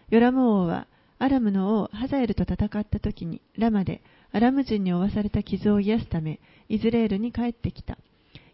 [0.09, 0.87] ヨラム王は
[1.19, 7.97] アラムの王ハザエルと戦った時にラマでアラム人に負わされた傷を癒すためイズレールに帰ってきた。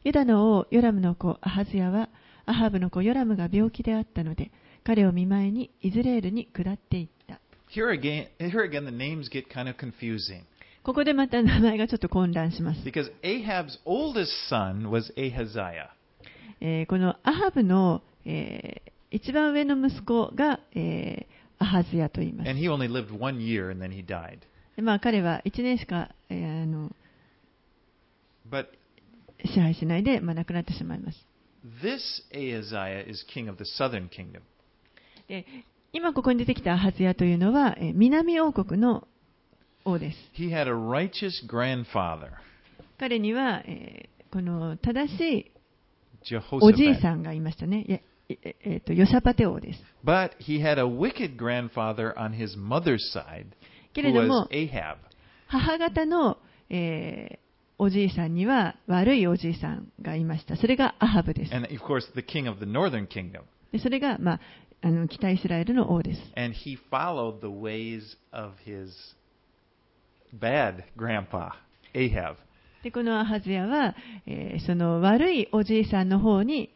[0.04, 2.10] ユダの王ヨラムの子アハズヤは
[2.46, 4.52] アハブの子ヨラムが病気であったので
[4.84, 7.40] 彼を見舞いにイズレールに下っていった。
[7.74, 10.44] Here again, here again, the names get kind of confusing.
[10.84, 15.88] ここでまた名前がちょっと混乱します、because Ahab's oldest son was Ahaziah.
[16.60, 22.50] えーこのアハブの、えー、一番上の息子が、えー、アハズヤと言います。
[24.82, 26.92] まあ彼は1年しか、えー、あの
[29.46, 31.18] 支配しないで、まあ、亡くなってしまいます。
[35.28, 35.46] で
[35.94, 39.08] 今ここに出てきたアハズヤというのは、えー、南王国の
[39.86, 40.18] 王です。
[42.98, 45.52] 彼には、えー、この正しい
[46.62, 48.04] おじいさんがいましたね。
[48.30, 49.80] ええーとヨシャパテ王です。
[50.04, 53.48] But he had a wicked grandfather on his mother's side
[53.94, 54.98] け who れども was、Ahab.
[55.48, 56.38] 母方の、
[56.70, 57.44] えー
[57.80, 60.56] おじいさんには悪いおじいさんがいました。
[60.56, 61.54] それがアハブです。
[61.54, 63.42] And of course, the king of the northern kingdom.
[63.72, 64.40] でそれが、まあ、
[64.84, 66.22] あの北イスラエルの王です。
[66.38, 68.90] And he followed the ways of his
[70.40, 71.54] bad grandpa,
[71.94, 72.36] Ahab.
[72.84, 73.96] でこのアハズヤは、
[74.28, 76.70] えーその悪いおじいさんの方に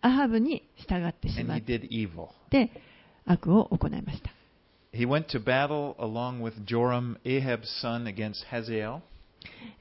[0.00, 1.60] アハブに従ってしまっ.
[2.50, 2.70] て
[3.26, 4.30] 悪を行いました。
[4.92, 9.00] He went to battle along with Joram, Ahab's son, against Hazael.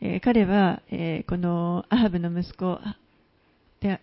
[0.02, 2.80] えー彼は、えーこのアハブの息子
[3.80, 4.02] で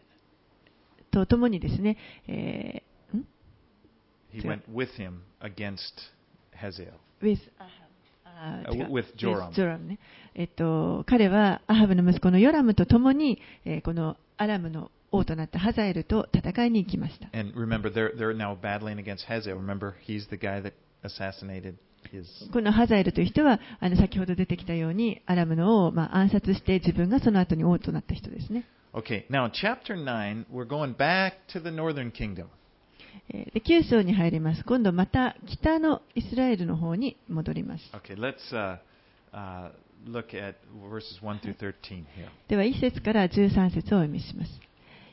[1.11, 1.97] と共にですね、
[4.33, 5.79] He went with him against
[6.61, 6.93] Hazael.
[7.23, 7.69] with あ
[8.37, 9.49] Uh, 違う with Joram.
[9.51, 9.99] with Joram ね
[10.35, 17.29] えっと、彼はアハブの息子のヨラムと共に、えーこのアラムの王となったハザエルと戦いに行きました。
[22.53, 28.67] このハザエルという人はあの先ほど出てきたようにアラムのをまあ暗殺して自分がその後に王となった人ですね。
[33.33, 34.65] 9, でに入ります。
[34.65, 37.85] 今度また北のイスラエルの方に戻ります。
[42.49, 44.51] では1節から13節をお読みします。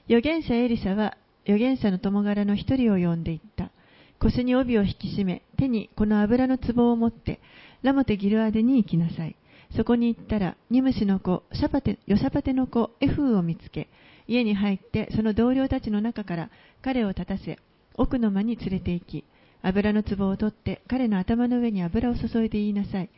[0.07, 3.71] 預言者エリシャは預言者の友柄の一人を呼んでいった。
[4.19, 7.39] 腰に帯を引き締め、手にこの油の壺を持って、
[7.81, 9.35] ラモテギルアデに行きなさい。
[9.75, 13.87] そこに行ったら、ニムシの子、シャパテヨシャパテの子、エフーを見つけ、
[14.27, 16.49] 家に入って、その同僚たちの中から
[16.81, 17.57] 彼を立たせ、
[17.95, 19.23] 奥の間に連れて行き、
[19.63, 23.09] 油の壺を取って、彼の頭の上に油を注いで言いなさい。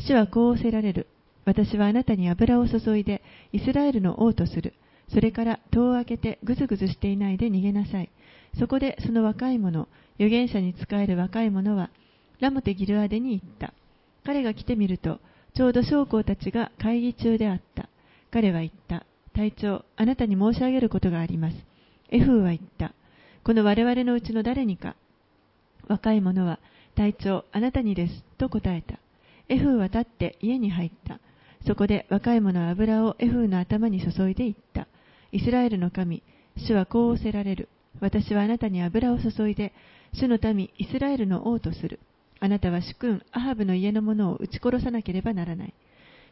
[0.00, 1.06] 主はこう仰せられる。
[1.44, 3.22] 私はあなたに油を注いで、
[3.52, 4.74] イスラエルの王とする。
[5.12, 8.10] それから戸を開けてぐずぐずしていないで逃げなさい。
[8.58, 11.90] そこでその若い者、預言者に仕える若い者は、
[12.40, 13.72] ラモテ・ギルアデに行った。
[14.24, 15.20] 彼が来てみると、
[15.54, 17.88] ちょうど将校たちが会議中であった。
[18.30, 19.04] 彼は言った。
[19.34, 21.56] 隊長、あなたに申し上げることがあります。
[22.10, 22.94] エフーは言った。
[23.44, 24.96] この我々のうちの誰にか。
[25.88, 26.58] 若い者は、
[26.94, 28.24] 隊長、あなたにです。
[28.38, 28.98] と答えた。
[29.48, 31.20] エフーは立って家に入った。
[31.66, 34.86] そこで若い者は油をエフーの頭に注いでいった。
[35.32, 36.22] イスラエルの神、
[36.56, 37.68] 主はこう仰せられる。
[38.00, 39.72] 私はあなたに油を注いで、
[40.12, 42.00] 主の民、イスラエルの王とする。
[42.38, 45.74] あなたは主君、アハブの家の者を撃ち殺さなければならない。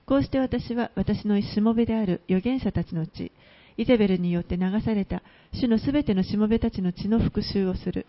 [0.05, 3.32] こうして私は私のしもべである預言者たちの血、
[3.78, 5.22] イゼベルによって流された
[5.55, 8.07] 主のすべてのしもべたちの血の復讐をする。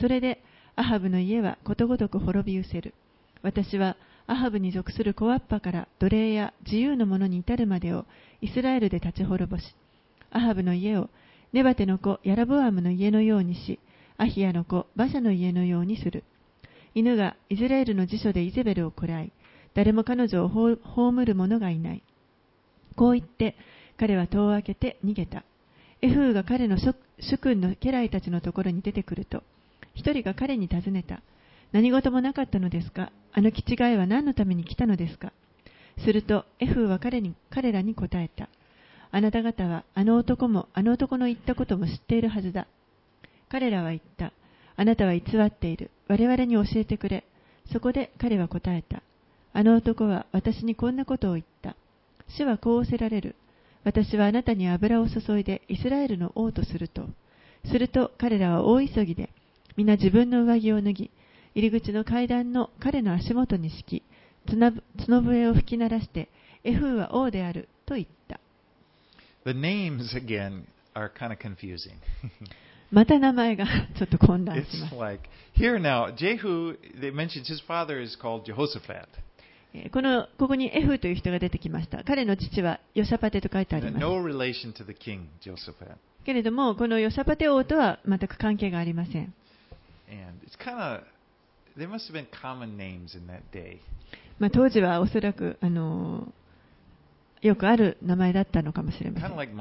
[0.00, 0.42] それで、
[0.74, 2.94] アハブの家はことごとく滅び失せる。
[3.42, 8.06] 私は、アハブに属する小わっぱから奴隷や自由の者に至るまでを
[8.40, 9.74] イスラエルで立ち滅ぼし、
[10.30, 11.10] アハブの家を
[11.52, 13.80] ネバテの子ヤラボアムの家のようにし、
[14.16, 16.24] アヒヤの子バシャの家のようにする。
[16.94, 19.32] 犬がイスラエルの辞書でイゼベルを喰らい、
[19.74, 22.02] 誰も彼女を葬る者がいない。
[22.96, 23.56] こう言って、
[23.96, 25.44] 彼は戸を開けて逃げた。
[26.02, 26.94] エフーが彼の主
[27.38, 29.42] 君の家来たちのところに出てくると、
[29.94, 31.22] 一人が彼に尋ねた。
[31.72, 33.12] 何事もなかったのですか？
[33.32, 35.32] あの気違いは何のために来たのですか？
[36.04, 38.48] すると、エフーは彼に彼らに答えた。
[39.12, 42.66] あなた方はあの男もあの男の言ったことも知っているはずだ。
[43.48, 44.32] 彼らは言った。
[44.76, 45.90] あなたは偽っている。
[46.08, 47.24] 我々に教えてくれ。
[47.72, 49.02] そこで彼は答えた。
[49.52, 51.74] あの男は私にこんなことを言った。
[52.28, 53.34] 主はこう仰せられる。
[53.82, 57.08] 私はあなたに油を注いでイスラエルの王とすると。
[57.66, 59.30] すると彼らは大急ぎで、
[59.76, 61.10] 皆自分の上着を脱ぎ、
[61.54, 64.02] 入り口の階段の彼の足元に敷き、
[64.46, 64.82] 角
[65.22, 66.28] 笛を吹き鳴らして、
[66.64, 68.38] エフーは王であると言った。
[69.44, 70.64] The names, again,
[70.94, 71.92] are kind of confusing.
[72.90, 73.66] また名前が
[73.96, 74.96] ちょっと混乱しま it's す。
[74.98, 79.06] like, here now, Jehu, they mentions his father is called Jehoshaphat.
[79.72, 82.02] えーこのここにエフーという人が出てきました。
[82.04, 83.98] 彼の父はヨシャパテと書いてあります。
[83.98, 85.94] No relation to the king, Jehoshaphat.
[86.26, 89.32] けれども、このヨシャパテ王とは全く関係がありません。
[90.10, 91.04] And it's kind of,
[91.78, 93.78] there must have been common names in that day.
[94.40, 96.32] まあ、当時はおそらく、あのー
[97.42, 99.36] よくある名前だったのかもしれません。
[99.36, 99.52] like.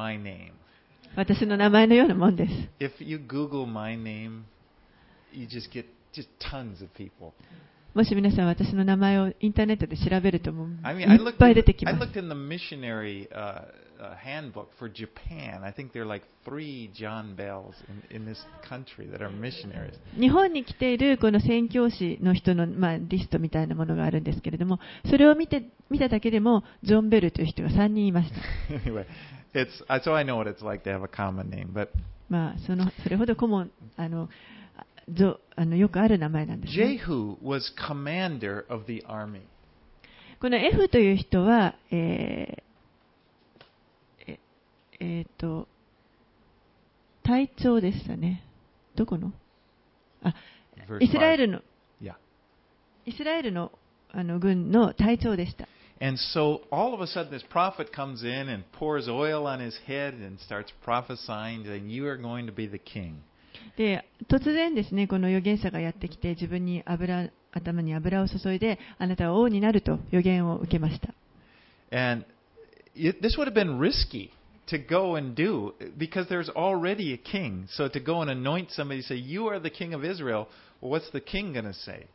[1.16, 2.52] 私の名前のようなもんです。
[2.80, 4.44] If you Google my name,
[5.34, 7.34] you just get just tons of people.
[8.00, 12.06] もし皆さん私の名前をインターネットで調べるともう I I いっぱい出てき I ます。
[12.06, 13.66] looked in the missionary uh,
[14.00, 15.66] uh, handbook for Japan.
[15.66, 17.76] I think there are like three John Bells
[18.10, 20.00] in, in this country that are missionaries.
[20.18, 24.80] 日本に来ているこの宣教師の人の、まあ、リストみたいなものがあるんですけれども、
[25.10, 28.36] それを見て見ただけでも、ジョン・ベルという人が3人いました。
[28.90, 29.06] anyway,
[29.54, 31.90] it's uh, so I know what it's like to have a common name, but
[32.30, 34.30] まあ、そのそれほど顧問あの
[35.56, 37.02] あのよくある名前なんです、ね。
[37.06, 39.42] Jehu was commander of the army.
[40.40, 44.40] この F という人は、えーえ
[45.00, 45.68] えーと、
[47.24, 48.44] 隊長でしたね。
[48.96, 49.34] どこの
[50.24, 50.34] あ、
[51.00, 51.62] イスラエ.ルの、
[52.02, 52.16] Yeah.
[53.06, 53.72] イスラエルの
[54.12, 55.68] あの軍の隊長でした。
[56.02, 60.14] And so all of a sudden, this prophet comes in and pours oil on his head
[60.16, 63.16] and starts prophesying that you are going to be the king.
[63.78, 71.14] で、突然ですね、この預言者がやってきて、自分に油、頭に油を注いで、あなたは王になると予言を受けました。
[71.92, 72.26] And
[72.96, 74.32] this would have been risky
[74.68, 77.66] to go and do because there's already a king.
[77.70, 80.48] So to go and anoint somebody, say, You are the king of Israel,
[80.82, 82.08] well, what's the king going to say?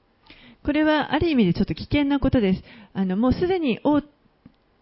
[0.65, 2.63] これはある意味でちょっと危険なことです。
[2.95, 4.01] あのもうすでに王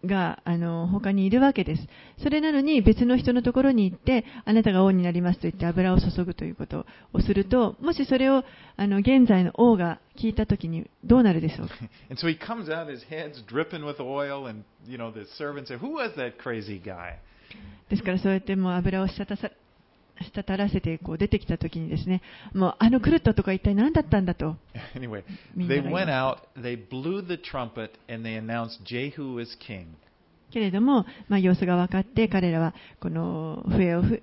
[0.05, 1.87] があの他にいるわけです。
[2.21, 8.43] それなのに別の人のところに行って、あなたが王になりますと言って油を注ぐということをすると、もしそれを
[8.75, 11.67] あの現在の王が聞いたときにどうなるでしょう？
[11.67, 11.75] か。
[12.09, 15.69] And so he comes out, his head's dripping with oil, and, you know, the servants
[15.69, 17.15] say, Who was that crazy guy?
[17.89, 19.51] ですからそうやってもう油を滴さ
[20.19, 22.21] 滴らせてこう出てきたときにですね、
[22.53, 24.55] もうあの狂った男は一体何だったんだと。
[24.95, 25.23] Anyway,
[25.57, 29.87] they went た out, they blew the trumpet, and they announced Jehu is king.
[30.51, 34.21] けれども、まあ、様子が分かって彼らはこの笛をふ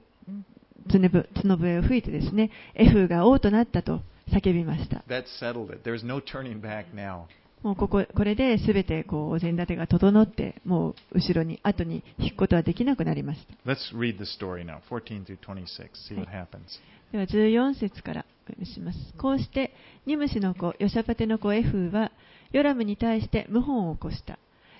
[0.86, 4.00] 角笛を吹いてですねエフが王となったと
[4.32, 5.82] 叫びました That settled it.
[5.82, 7.24] There's no turning back now.
[7.62, 13.70] もうこここれで全てこうお膳立てが整ってもう後ろに後に引くことはできなくなりました。
[13.70, 15.66] Let's read the story now, 14 through 26,
[16.08, 16.80] see what happens.
[17.12, 18.24] では14節から
[18.64, 18.98] します。
[19.18, 19.72] こうして
[20.06, 22.12] ニムシの子ヨシャパテの子エフーは
[22.52, 24.38] ヨラムに対して謀反を起こした。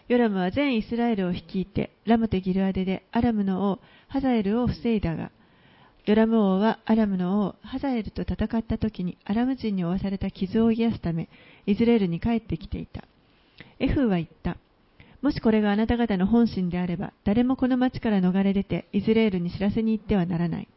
[0.08, 3.78] ヨラムは全イスラエルを率いてラムテギルアデでアラムの王
[4.08, 5.30] ハザエルを防いだが
[6.06, 11.28] ヨラム王はアラムの王ハザエルと戦った時にアラム人に負わされた傷を癒すため
[11.66, 13.04] イスラエルに帰ってきていた
[13.78, 14.56] エフーは言った
[15.22, 20.68] もしこれがあなた方の本心であれば誰もこの町から逃れ出てイスラエルに知らせに行ってはならない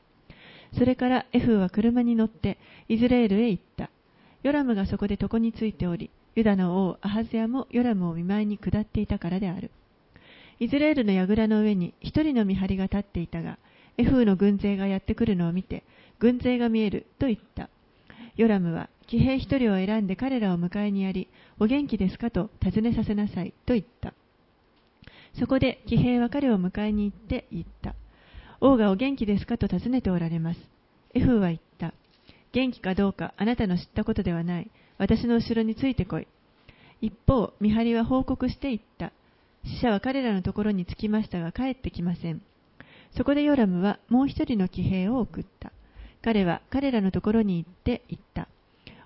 [0.78, 2.58] それからエフーは車に乗って
[2.90, 3.90] イスラエルへ行った。
[4.42, 9.72] ヨラムがそこで床についており、ユダの王アハズヤもヨラムを見舞いに下っていたからである。
[10.60, 13.58] イスラエルの櫓の上に一人の見張りが立っていたが、
[13.98, 15.84] エフーの軍勢がやってくるのを見て、
[16.20, 17.70] 軍勢が見えると言った。
[18.36, 21.28] ヨラムは騎兵一人を選んで彼らを迎えにやり、
[21.60, 24.14] お元気ですかと尋ねさせなさいと言った。
[25.40, 27.96] そこで騎兵は彼を迎えに行って言った。
[28.62, 30.60] 王がお元気ですかと尋ねておられます。
[31.14, 31.94] エフーは言った。
[32.54, 34.72] 元気かどうかあなたの知ったことではない。
[34.98, 36.28] 私の後ろについてこい。
[37.02, 39.12] 一方、見張りは報告して言った。
[39.66, 42.42] 死者は彼らのところに着きましたが帰ってきません。
[43.16, 45.72] そこでヨラムはもう一人の騎兵を送った。
[46.22, 48.48] 彼は彼らのところに行って言った。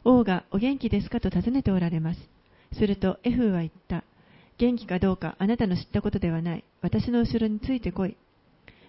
[0.03, 2.19] 王がお元気ですかと尋ねておられます。
[2.73, 4.03] するとエフーは言った。
[4.57, 6.63] 元気かどうかあなたの知ったことではない。
[6.81, 8.15] 私の後ろについてこい。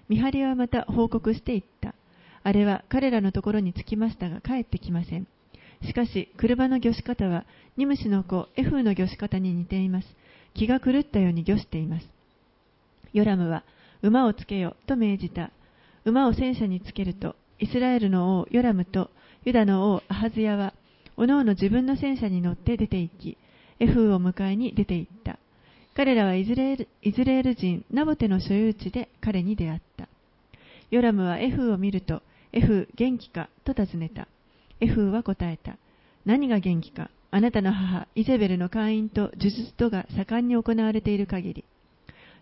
[0.09, 1.95] 見張りはまた報告していった。
[2.43, 5.27] あれは彼らのところに着きましたが帰ってきません。
[5.83, 7.45] しかし、車の魚し方は、
[7.77, 10.09] ニムシの子エフーの魚し方に似ています。
[10.55, 12.09] 気が狂ったように魚しています。
[13.13, 13.65] ヨラムは、
[14.03, 15.51] 馬をつけよと命じた。
[16.05, 19.11] 馬を戦車につけると、イスラエルの王ヨラムと
[19.45, 20.73] ユダの王アハズヤは、
[21.17, 23.37] おのおの自分の戦車に乗って出て行き、
[23.81, 25.39] エフーを迎えに出て行った。
[25.95, 30.09] 彼らはイスラエルイスラエル人ナボテの所有地で彼に出会った。
[30.91, 32.23] ヨラムはエフーを見ると、
[32.53, 33.49] エフー元気か？
[33.65, 34.29] と尋ねた。
[34.81, 35.77] エフーは答えた。
[36.25, 37.11] 何が元気か？
[37.31, 41.65] あなたの母イゼベルの会員と呪術とが盛んに行われている限り。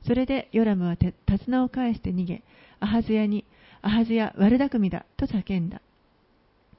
[0.04, 2.42] それでヨラムは手綱を返して逃げ、
[2.80, 3.44] アハズヤに、
[3.82, 5.80] アハズヤ悪巧みだと叫んだ。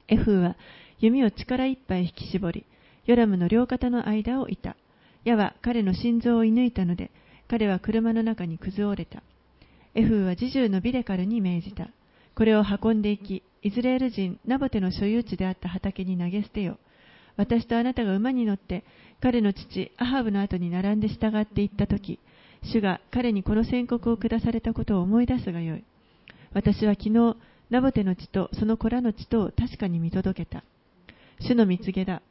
[0.08, 0.56] エフーは
[1.00, 2.64] 弓を力いっぱい引き絞り、
[3.06, 4.76] ヨラムの両肩の間をいた。
[5.24, 7.10] 矢は彼の心臓を射抜いたので、
[7.48, 9.22] 彼は車の中に崩れた。
[9.94, 11.88] エフーは侍従のビデカルに命じた。
[12.34, 16.78] これを運んでいき、イスラエル人ナボテの所有地であった畑に投げ捨てよ。
[17.38, 18.84] 私とあなたが馬に乗って
[19.20, 22.18] 彼の父アハブの後に並んで従っていった時
[22.62, 25.84] 主が彼にこの宣告を下されたことを思い出すがよい。
[26.52, 27.36] 私は昨日
[27.70, 30.64] ナボテの地とその子らの地とを確かに見届けた。
[31.40, 32.22] 主の蜜げだ。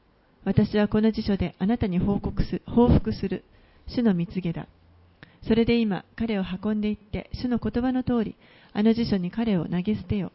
[0.44, 3.44] 私はこの辞書であなたに報告す報復する。
[3.88, 4.68] 主の蜜げだ。
[5.48, 8.36] それで今彼を運んでいって主の言葉の通り
[8.74, 10.32] あの辞書に彼を投げ捨てよ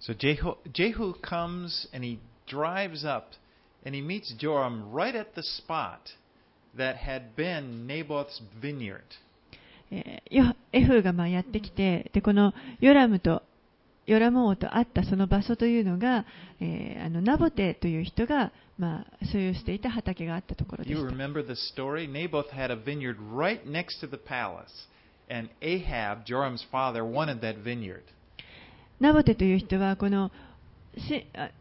[0.00, 3.36] So Jehu, Jehu comes and he drives up
[3.84, 6.00] and he meets Joram right at the spot
[6.76, 9.02] that had been Naboth's vineyard.
[9.92, 13.42] エフーがまあやってきてでこのヨラムと
[14.06, 16.24] ヨラム王と会ったその場所というのが、
[16.60, 22.10] えーあのナボテという人が、まあ、所有していた畑があったところで You した remember the story?
[22.10, 24.66] Naboth had a vineyard right next to the palace,
[25.28, 28.02] and Ahab, Joram's father, wanted that vineyard.
[29.00, 30.30] ナボテという人はこの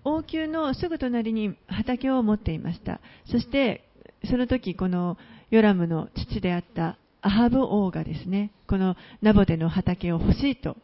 [0.03, 3.88] 王宮のすぐ隣に畑を持っていましたそして
[4.26, 5.17] その時この
[5.49, 10.78] ヨラムの父であったアハブ王がですねこのナボテの畑を欲しいと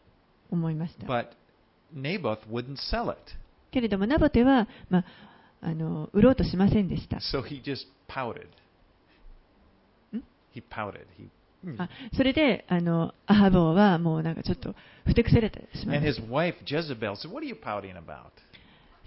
[0.50, 1.28] 思いました But
[1.94, 3.18] Naboth wouldn't sell it.
[3.70, 5.04] けれどもナボテは、まあ、
[5.60, 7.18] あの売ろうとしませんでした。
[7.18, 8.46] So he just pouted.
[10.12, 10.22] Hmm?
[10.54, 11.06] He pouted.
[11.18, 11.28] He,
[11.78, 14.74] あそれであのアハブ王はもうなんかちょっと
[15.04, 18.30] ふてくされてしまい and まし his wife Jezebel said, What are you pouting about?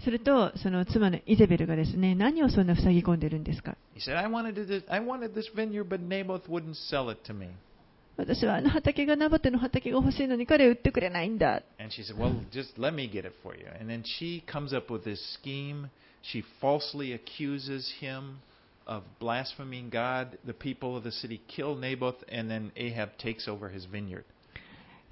[0.00, 0.04] た。
[0.04, 7.34] すると、その妻のイゼベルがですね何をそんな塞ぎ込んでるんですか He said, I wanted, to, I wanted this vineyard, but Naboth wouldn't sell it to
[7.34, 7.48] me.
[8.16, 11.62] 私はあの畑がナボテの畑が欲しいのに彼は売ってくれないんだ。
[11.78, 13.66] And she said, Well, just let me get it for you.
[13.80, 15.88] And then she comes up with this scheme.
[16.22, 18.40] She falsely accuses him
[18.86, 20.38] of blaspheming God.
[20.44, 24.24] The people of the city kill Naboth, and then Ahab takes over his vineyard.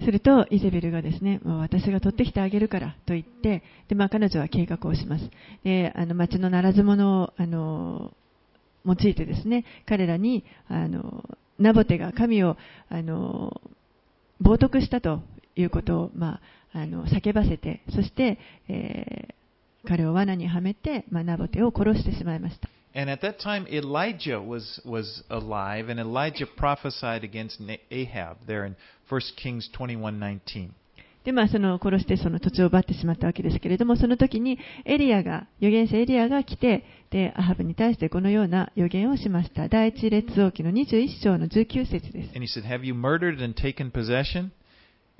[0.01, 5.31] すると、イゼベルがですね、もう私が取ってきてあげるからと言って、でまあ、彼女は計画をします。
[5.65, 8.13] であの町のならず者をあの
[8.87, 11.25] 用いてですね、彼らにあの
[11.59, 12.57] ナボテが神を
[12.89, 13.61] あの
[14.41, 15.23] 冒涜したと
[15.57, 16.41] いうことを、ま
[16.73, 18.39] あ、あの叫ばせて、そして、
[18.69, 19.39] えー
[19.87, 22.69] 彼を罠にはめて、まあ、ナボテを殺してしまいました。
[22.96, 28.76] And at that time, Elijah was, was alive, and Elijah prophesied against Na- Ahab there in
[29.10, 30.70] 1 Kings 21:19.
[31.24, 39.70] で、まあ、その殺してその土地を奪ってしまったわけですけれども、その時にエリアが、預言者エリアが来て、で、アハブに対してこのような預言をしました。
[39.70, 42.36] 第一列王記の21章の19節です。
[42.36, 44.52] And he said, Have you murdered and taken possession?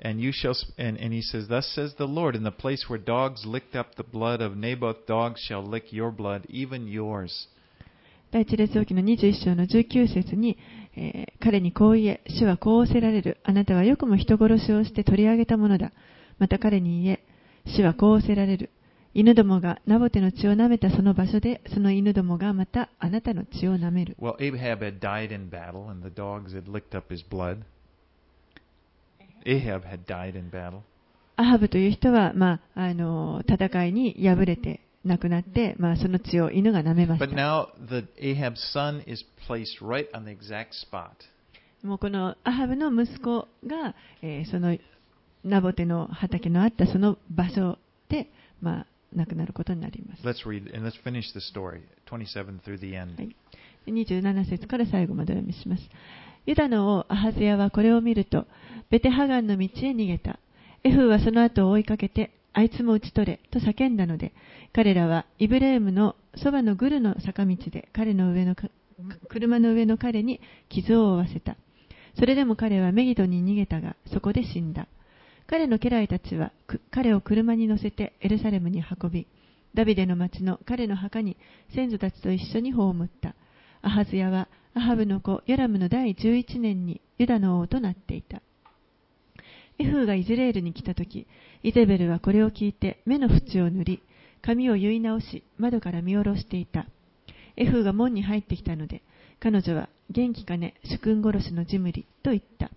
[0.02, 2.86] And you shall, sp- and, and he says, Thus says the Lord, in the place
[2.88, 7.46] where dogs licked up the blood of Naboth, dogs shall lick your blood, even yours.
[8.31, 10.57] 第一列王記の21章の19節に、
[10.95, 13.37] えー彼にこう言え、主はこう仰せられる。
[13.43, 15.93] あなたはよくも人殺しをして取り上げたものだ。
[16.37, 17.23] また彼に言え、
[17.65, 18.69] 主はこう仰せられる。
[19.13, 24.17] 犬どもがナボテの血を舐めたその場所で、その犬どもがまたあなたの血を舐める。
[24.19, 27.59] Well, Ahab had died in battle, and the dogs had licked up his blood.
[29.45, 30.81] Ahab had died in battle.
[31.37, 37.35] アハブという人は、まあ、あの戦いに敗れて亡くなって、まあ、その血を犬が舐めまし But た。
[37.35, 41.09] now the Ahab's son is placed right on the exact spot.
[41.83, 44.77] もうこのアハブの息子が、えーその
[45.45, 47.77] ナボテの畑のあったその場所
[48.09, 48.29] で、
[48.61, 48.85] まあ、
[49.15, 50.23] 亡くなることになります。
[50.27, 51.81] Let's read and let's finish the story,
[52.11, 53.15] 27 through the end.
[53.15, 53.35] はい
[53.87, 55.83] 27節から最後までお読みします。
[56.45, 58.45] ユダの王アハズヤはこれを見ると、
[58.89, 60.39] ベテハガンの道へ逃げた。
[60.83, 64.33] エフーはその後を追いかけて、あいつも討ち取れと叫んだので、
[64.73, 68.53] 彼らはイブレームのそばのグルの坂道で彼の上の
[69.29, 71.55] 車の上の彼に傷を負わせた。
[72.17, 74.89] それでも彼はメギドに逃げたが、そこで死んだ。
[75.47, 76.51] 彼の家来たちは
[76.91, 79.25] 彼を車に乗せてエルサレムに運び、
[79.73, 81.37] ダビデの町の彼の墓に
[81.73, 83.35] 先祖たちと一緒に葬った。
[83.81, 88.41] アハズヤはアハブの子ヨラムの第11年にユダの王となっていた。
[89.79, 91.25] エフーがイズレールに来た時、
[91.63, 94.03] イゼベルはこれを聞いて目の縁を塗り、
[94.41, 96.85] 髪を結い直し、窓から見下ろしていた。
[97.55, 99.01] エフーが門に入ってきたので、
[99.39, 102.69] 彼女は元気かね、主君殺しのジムリと言った。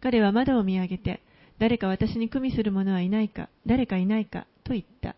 [0.00, 1.20] 彼は窓を見上げて、
[1.58, 5.14] 誰か私に組みする者はいないか、誰かいないかと言った。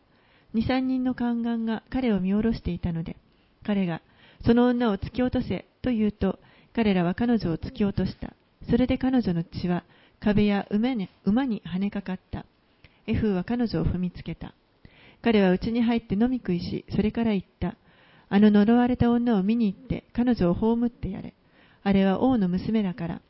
[0.53, 3.17] 二三人の宦官が彼を見下ろしていたので、
[3.65, 4.03] 彼が、
[4.45, 6.41] その女を突き落とせと言うと、
[6.75, 8.35] 彼らは彼女を突き落とした。
[8.69, 9.85] それで彼女の血は
[10.25, 12.47] 壁や馬に馬に跳ねかかった。
[13.07, 14.55] エフーは彼女を踏みつけた。
[15.21, 17.77] 彼は家に入って飲み食いし、それから言った。
[18.31, 21.35] あの呪われた女を見に行って、彼女を葬ってやれ。
[21.83, 23.21] あれは王の娘だから。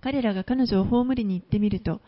[0.00, 2.00] 彼らが彼女を葬りに行ってみると、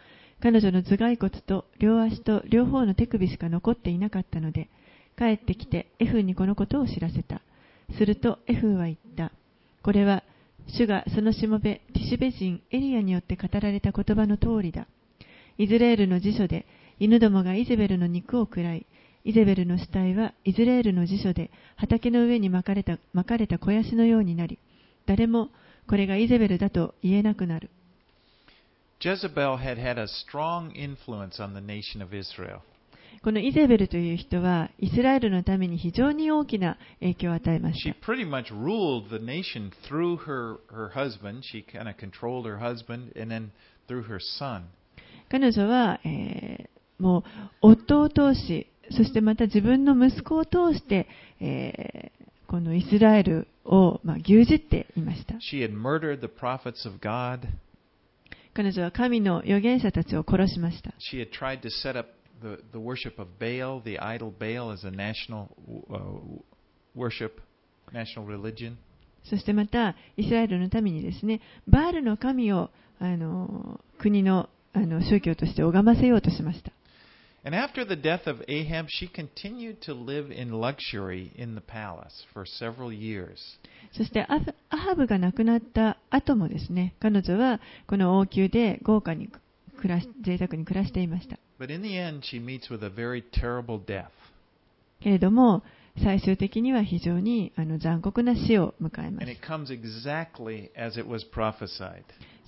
[0.42, 4.68] 彼女の頭蓋骨と両足と両方の手首しか残っていなかったので、
[5.16, 7.40] 帰ってきてエフーにこのことを知らせた。
[7.96, 9.30] するとエフーは言った。
[9.82, 10.24] これは、
[10.68, 14.86] 主がそのしもべ、ティシュベ人エリアによって語られた言葉の通りだ。
[15.58, 16.66] イズレールの辞書で、
[16.98, 18.86] 犬どもがイゼベルの肉を食らい、
[19.24, 24.58] イゼベルの死体はイズレールの辞書で畑の上に巻かれた巻かれた肥やしのようになり、
[25.04, 25.50] 誰も
[25.88, 27.70] これがイゼベルだと言えなくなる。
[29.00, 32.60] Jezebel had had a strong influence on the nation of Israel.
[33.22, 37.94] このイゼベルという人はイスラエルのために非常に大きな影響を与えました。
[45.28, 47.20] 彼女は、え、も
[47.62, 51.08] う夫を通し、そしてまた自分の息子を通して、
[51.40, 52.12] え、
[52.46, 55.34] このイスラエルを、まあ、牛耳っていました。
[58.54, 60.94] 彼女は神の預言者たちを殺しました。
[62.42, 65.48] the, the worship of Baal, the idol Baal, as a national
[66.94, 67.40] worship,
[67.92, 68.76] national religion.
[69.24, 72.70] そしてまた、イスラエルのためにですね、バールの神を
[73.00, 76.70] あの国の,あの宗教として拝ませようとしました。
[77.44, 77.50] そ
[84.04, 89.28] して、アハブが亡くなった後もですね、彼女はこの王宮で豪華に
[89.76, 91.38] 暮らし贅沢に暮らしていました。
[95.00, 95.62] けれども
[96.02, 99.24] 最終的には非常にあの残酷な死を迎えます。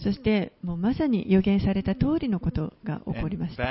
[0.03, 3.63] そしてもうまさに予言された通りのことが起こりました。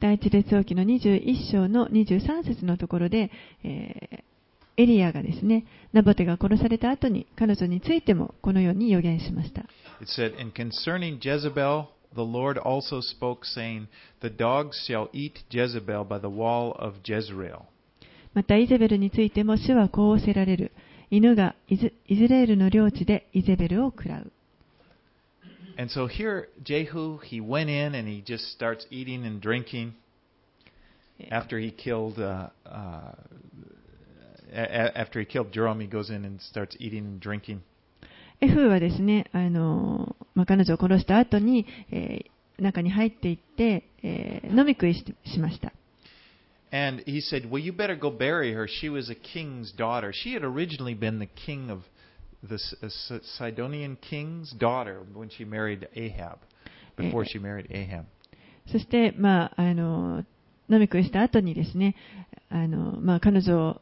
[0.00, 3.30] 第一列王記の21章の23節のところで、
[3.62, 4.24] えー、
[4.76, 9.62] エリアがですね、ナボテが殺された後に彼女についてもこのように予言しました。
[10.00, 13.86] It said, And concerning Jezebel, the Lord also spoke, saying,
[14.20, 17.62] The dogs shall eat Jezebel by the wall of Jezreel.
[18.34, 20.72] またイゼベルについても主はこう仰せられる。
[21.10, 24.32] 犬がイズイズレールの領地でイゼベルを食らう。
[25.76, 29.92] And so here, Jehu, he went in and he just starts eating and drinking
[31.30, 33.12] after he killed, uh, uh,
[34.53, 37.59] a- a- after he killed Jerome, he goes in and starts eating and drinking.
[38.41, 42.29] エフはですね、あのまあ、彼女を殺した後に、えー
[42.61, 45.71] 中に入っていって、えー飲み食いししました。
[46.71, 48.67] And he said, Well, you better go bury her.
[48.67, 50.11] She was a king's daughter.
[50.13, 51.81] She had originally been the king of
[52.47, 56.37] the S- uh, S- Sidonian king's daughter when she married Ahab,
[56.95, 58.05] before she married Ahab.
[58.71, 60.23] そして、まあ、あの
[60.69, 61.95] 飲み食いした後にですね、
[62.49, 63.81] あのまあ、彼女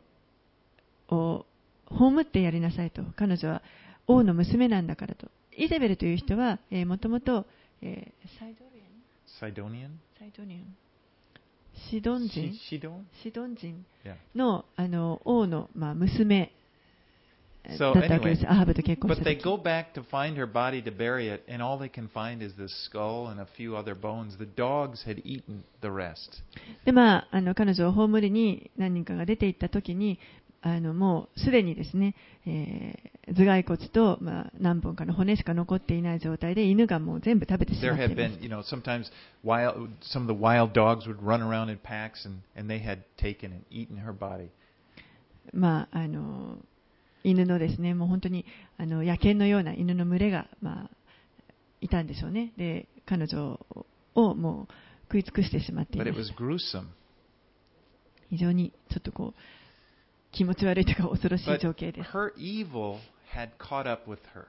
[1.08, 1.46] を
[1.86, 3.02] 葬ってやりなさいと。
[3.16, 3.62] 彼女は
[4.06, 5.28] 王の娘なんだからと。
[5.56, 7.46] イゼベルという人はもともと
[7.80, 7.86] サ
[8.46, 10.76] イドニアン,
[11.90, 12.52] シドン人？
[12.54, 13.84] シドン,人
[14.34, 16.52] の,あの王の、まあ、娘。
[17.78, 18.34] そう、so, anyway,
[26.84, 30.18] でも、まあ、彼女を葬りに何人かが出て行った時に、
[30.64, 32.14] あのもうすでにですね、
[32.46, 38.04] えー、頭蓋骨と、まあ、何本かの骨しか残っていない状態で犬がもう全部食べてしまって。
[45.68, 46.58] ああの
[47.24, 48.46] 犬のですねもう本当に
[48.78, 50.90] あの野犬のような犬の群れがまあ
[51.80, 53.58] いたんでしょうねで彼女
[54.14, 54.72] をもう
[55.04, 56.10] 食い尽くしてしまっています。
[58.30, 59.61] 非常にちょっとこう。
[60.32, 62.98] 気持ち悪いというか恐ろしい情景です her evil
[63.34, 64.46] had caught up with her.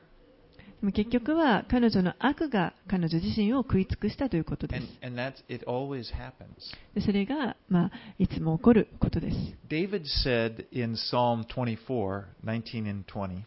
[0.81, 6.73] でも結局は彼女の悪が彼女自身を食い尽くしたということです And, and that's, it always happens.
[6.93, 9.38] でそれが、まあ、いつも起こることです。
[9.69, 13.45] David said in Psalm 24, 19 and 20,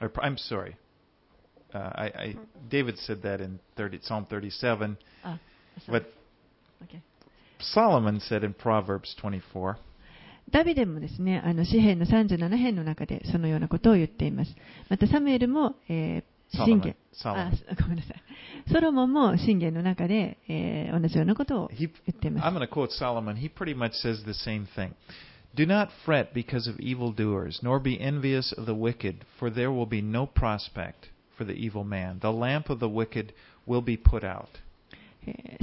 [0.00, 0.76] or, I'm sorry,
[1.74, 2.36] uh, I, I,
[2.68, 5.38] David said that in 30, Psalm 37, あ、
[5.88, 6.04] but
[6.82, 7.00] OK
[7.60, 9.76] Solomon said in Proverbs 24,
[10.50, 14.54] ダビデもですね、あの詩篇の37編の中でそのようなことを言っています。
[14.88, 18.72] またサムエルも、えー信玄.あ.ごめんなさい。
[18.72, 22.58] ソロモンも信玄の中で、えー同じようなことを言っていま I'm す。
[22.58, 23.36] going to quote Solomon.
[23.36, 24.92] He pretty much says the same thing.
[25.54, 29.86] Do not fret because of evildoers, nor be envious of the wicked, for there will
[29.86, 32.18] be no prospect for the evil man.
[32.20, 33.32] The lamp of the wicked
[33.66, 34.58] will be put out.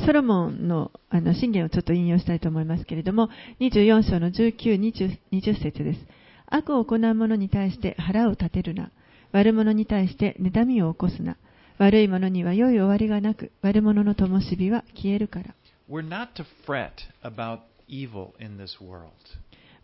[0.06, 3.30] ソロモンのあの信玄をちょっと引用したいと思いますけれども、
[3.60, 6.00] 24章の19、20, 20節です。
[6.46, 8.92] 悪を行う者に対して腹を立てるな。
[9.32, 11.38] 悪者に対して妬みを起こすな。
[11.78, 15.54] 悪い者には良い終わりがなく、悪者の灯火は消えるから。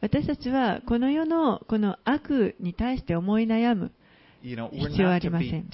[0.01, 3.91] 私たちはこの世のこの悪に対して思い悩む。
[4.43, 5.69] 必要はあり to ません。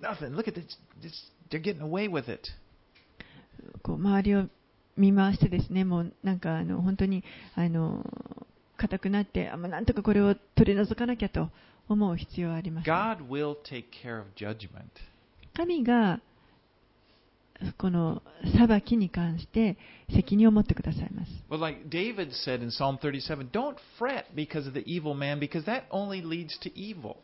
[0.00, 0.34] Nothing.
[0.34, 0.64] Look at this.
[1.02, 2.48] this they're getting away with it.
[3.82, 4.46] こう周りを
[4.96, 7.24] 見回してですね、もうなんかあの本当に
[7.54, 8.04] あの
[8.76, 11.50] 硬くなって、あもうなんとかこれを取り除かなきゃと
[11.88, 12.88] 思う必要はあります。
[12.88, 14.68] God will take care of judgment.
[15.54, 16.20] 神が
[17.78, 18.22] この
[18.56, 19.78] 裁きに関して
[20.14, 21.30] 責任を持ってくださいます。
[21.48, 25.84] Well, like David said in Psalm 37, don't fret because of the evil man, because that
[25.90, 27.16] only leads to evil.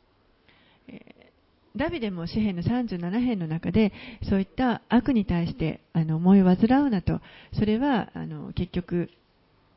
[1.76, 3.92] ダビデも詩篇の37編の中で
[4.28, 7.20] そういった悪に対してあの思いを煩うなと
[7.54, 9.10] それはあの結局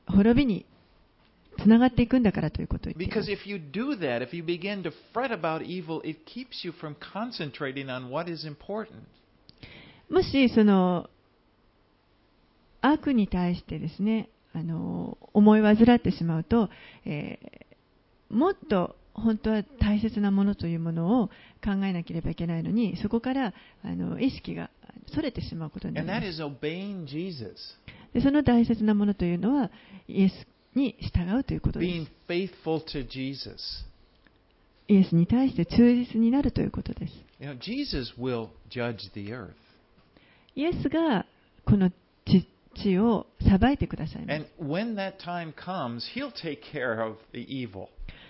[0.08, 0.66] 滅びに
[1.58, 6.66] つながっていくんだからということを言っていま Because す if you do that, if you begin to fret about evil, it keeps
[6.66, 8.90] you from concentrating on what is important.
[10.10, 11.10] もしその
[12.82, 16.70] 悪に対してですねあの思い煩ってしまうと、
[17.06, 17.66] えー
[18.30, 21.28] もっと本当は大切なものというものを
[21.64, 23.54] 考えなければいけないのにそこから
[23.84, 24.70] あの意識が
[25.14, 26.22] それてしまうことになります
[28.14, 29.72] でその大切なものというのは
[30.08, 30.34] イエス
[30.78, 31.86] に従うということで.
[33.58, 33.86] す
[34.88, 39.54] イエスに対して忠実になるということです You know, Jesus will judge the earth.
[40.56, 41.26] イエスが
[41.66, 41.90] この
[42.26, 47.88] 地地を裁いてくださいます And when that time comes, he'll take care of the evil.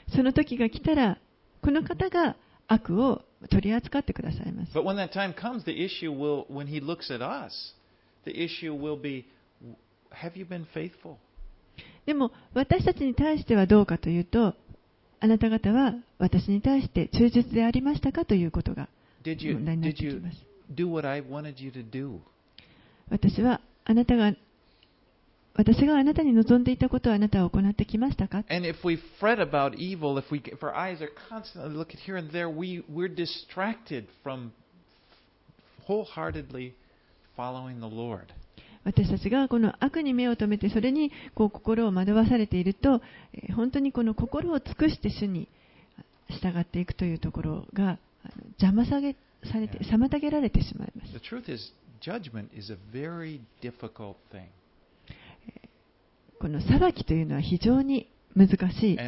[0.10, 1.18] その時が来たら、
[1.62, 2.36] この方が
[2.68, 4.74] 悪を取り扱ってくださいます。
[12.06, 14.54] でも、私たちに対してはどうかというと、
[15.20, 18.90] あなた方は私に対して忠実でありましたかということが
[19.24, 20.38] 問題になっます。
[23.10, 24.34] 私はあなたが
[25.58, 28.44] 私があなたに望んでいたことはあなたは行ってきましたか？
[38.84, 43.02] 私たちがこの悪に目を止めて、それに心を惑わされていると、
[43.56, 45.48] 本当にこの心を尽くして主に
[46.30, 47.98] 従っていくというところが
[48.62, 51.14] 邪魔され妨げられてしまいます。
[56.46, 59.00] この裁きというのは非常に難しい。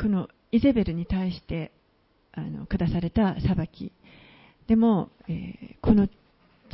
[0.00, 1.72] このイゼベルに対して
[2.30, 3.90] あの下された裁き、
[4.68, 6.06] でも、えー、この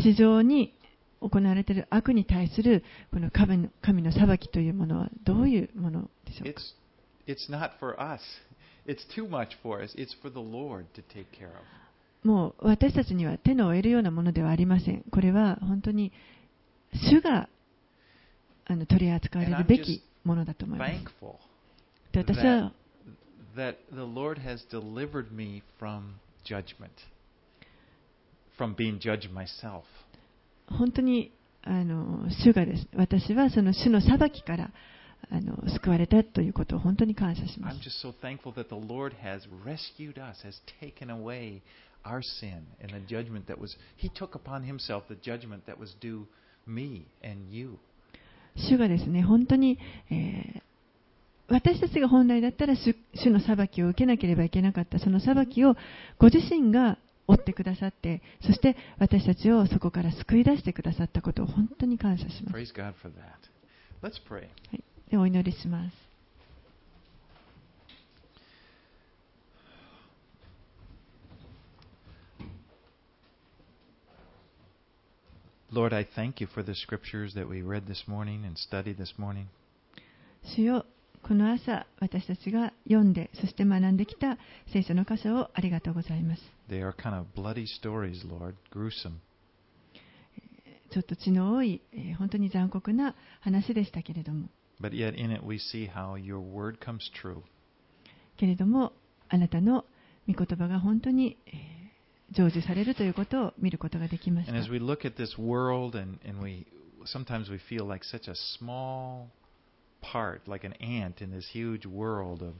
[0.02, 0.74] 地上に
[1.22, 6.60] 行われている悪に対するこの神の神の裁きというものはどういうものでしょうか？
[7.26, 8.20] It's not for us.
[8.86, 9.92] It's too much for us.
[9.96, 11.64] It's for the Lord to take care of.
[12.22, 15.04] もう私たちには手の負えるようなものではありません。
[15.12, 16.12] これは本当に
[16.92, 17.48] 主が
[18.64, 20.92] あの取り扱われるべきものだと思います。
[22.12, 22.72] で私は
[23.56, 26.14] that the Lord has delivered me from
[26.44, 26.90] judgment,
[28.58, 29.82] from being judged myself.
[30.68, 34.70] 本当にあの主がです私はその主の裁きから
[35.30, 37.76] あの救われたということを本当に感謝します。
[48.56, 49.78] 主がですね本当に、
[51.48, 54.98] 私たちが本来だったら主,主の裁きを受けなければいけなかった。
[54.98, 55.76] その裁きを
[56.18, 62.52] ご自身が負ってくださってそして私たちをそこから救い出してくださったことを本当に感謝します。
[65.10, 66.06] でお祈りします。
[75.72, 79.46] Lord, I thank you for the scriptures that we read this morning and studied this morning.
[80.54, 80.86] 主よ
[81.22, 84.38] この朝私たちが読んでそして学んできた
[84.72, 86.42] 聖書の箇所をありがとうございます。
[86.70, 89.16] They are kind of bloody stories, Lord, gruesome.
[90.92, 94.48] ちょっと血の多い、えー本当に残酷な話でしたけれども、
[94.79, 97.43] But yet in it we see how your word comes true.
[98.37, 98.93] けれども、
[99.29, 99.85] あなたの
[100.27, 101.81] 御言葉が本当に、えー
[102.33, 106.65] 成就されるということを見ることができまし And た as。we look at this world and, and we
[107.05, 109.27] sometimes we feel like such a small
[110.01, 112.53] part, like an ant in this huge world of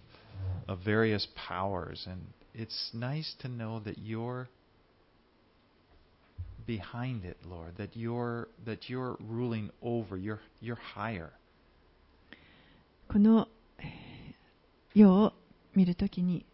[0.68, 2.20] of various powers and
[2.54, 4.50] it's nice to know that you're
[6.66, 11.32] behind it, Lord, that you're that you're ruling over, you're you're higher.
[13.17, 13.49] この
[14.95, 15.33] 世を
[15.75, 16.45] 見るときに、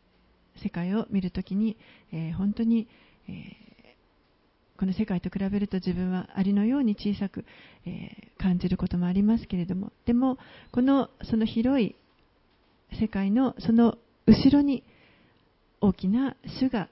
[0.63, 1.77] 世界を見るときに、
[2.13, 2.87] えー本当に、
[3.27, 3.33] えー
[4.79, 7.45] この世界と比べると自分はアリのように小さく、
[7.85, 10.39] えー感じることもありますけれども、でも、
[10.71, 11.97] このその広い
[12.93, 13.99] 世界のその
[14.29, 14.85] 後ろに
[15.81, 16.89] 大きな主が、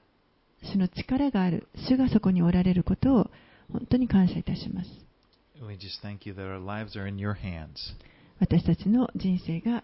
[0.63, 3.31] 主の力がある、主がそこにおられることを
[3.71, 4.89] 本当に感謝いたします。
[5.65, 7.95] We just thank you that our lives are in your hands.
[8.41, 9.83] 私たちの人生が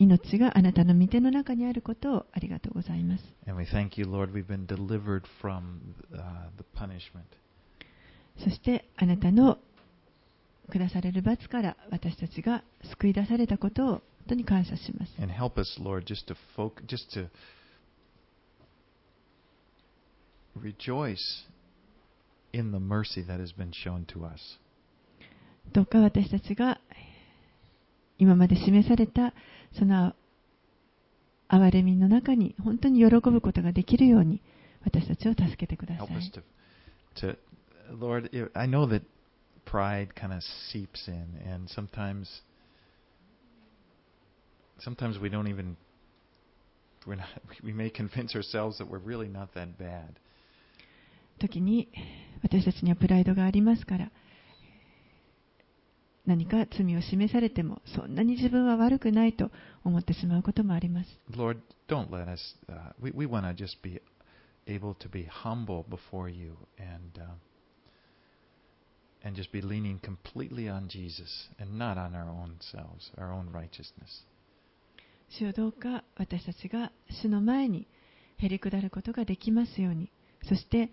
[0.00, 3.24] 命があなたの御手の中にあることをありがとうございます。
[3.46, 3.54] You,
[4.06, 4.32] Lord,
[5.40, 5.62] from
[6.12, 6.48] uh.
[8.42, 9.58] そしてあなたの
[10.68, 15.14] 下される罰から私たちが救い出されたことを本当に感謝します。
[15.22, 17.28] And help us, Lord, just to folk, just to
[20.60, 21.16] rejoice
[22.52, 24.58] in the mercy that has been shown to us.
[25.72, 26.80] どうか私たちが
[28.20, 29.32] 今まで示された
[29.76, 30.14] その
[31.48, 34.40] 憐れみの中に本当に喜ぶことができるように
[34.84, 36.32] 私たちを助けてください。
[37.16, 37.36] to
[37.92, 39.02] Lord, I know that
[39.64, 42.42] pride kind of seeps in, and sometimes,
[44.78, 45.76] sometimes we don't even,
[47.06, 47.26] we're not,
[47.64, 50.14] we may convince ourselves that we're really not that bad.
[51.40, 51.88] 時に
[52.42, 54.10] 私たちにはプライドがありますから
[56.30, 59.50] 何か罪を示されてもそんなに自分は悪くないと
[59.84, 61.58] 思ってしまうこともあります Lord,
[61.88, 64.00] don't let us, uh, we, we want to just be
[64.68, 67.34] able to be humble before you and, uh,
[69.26, 73.50] and just be leaning completely on Jesus and not on our own selves, our own
[73.52, 74.24] righteousness.
[75.30, 77.88] 主よどうか私たちが主の前に
[78.38, 80.10] へり下ることができますように
[80.48, 80.90] そして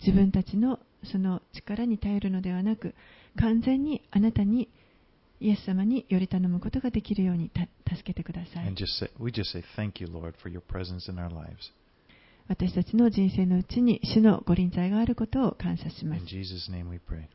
[0.00, 2.94] 自分たちのその力に頼るのではなく
[3.36, 4.68] 完全にあなたに
[5.40, 7.62] イエス様により頼むことができるようにた
[7.94, 9.10] 助けてください just say,
[9.76, 10.34] just you, Lord.
[12.46, 16.26] 私たちの人生のうちに主のご臨在があることを感謝します.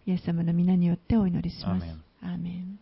[0.05, 1.85] イエス様の皆によってお祈りします。
[2.21, 2.79] アーメン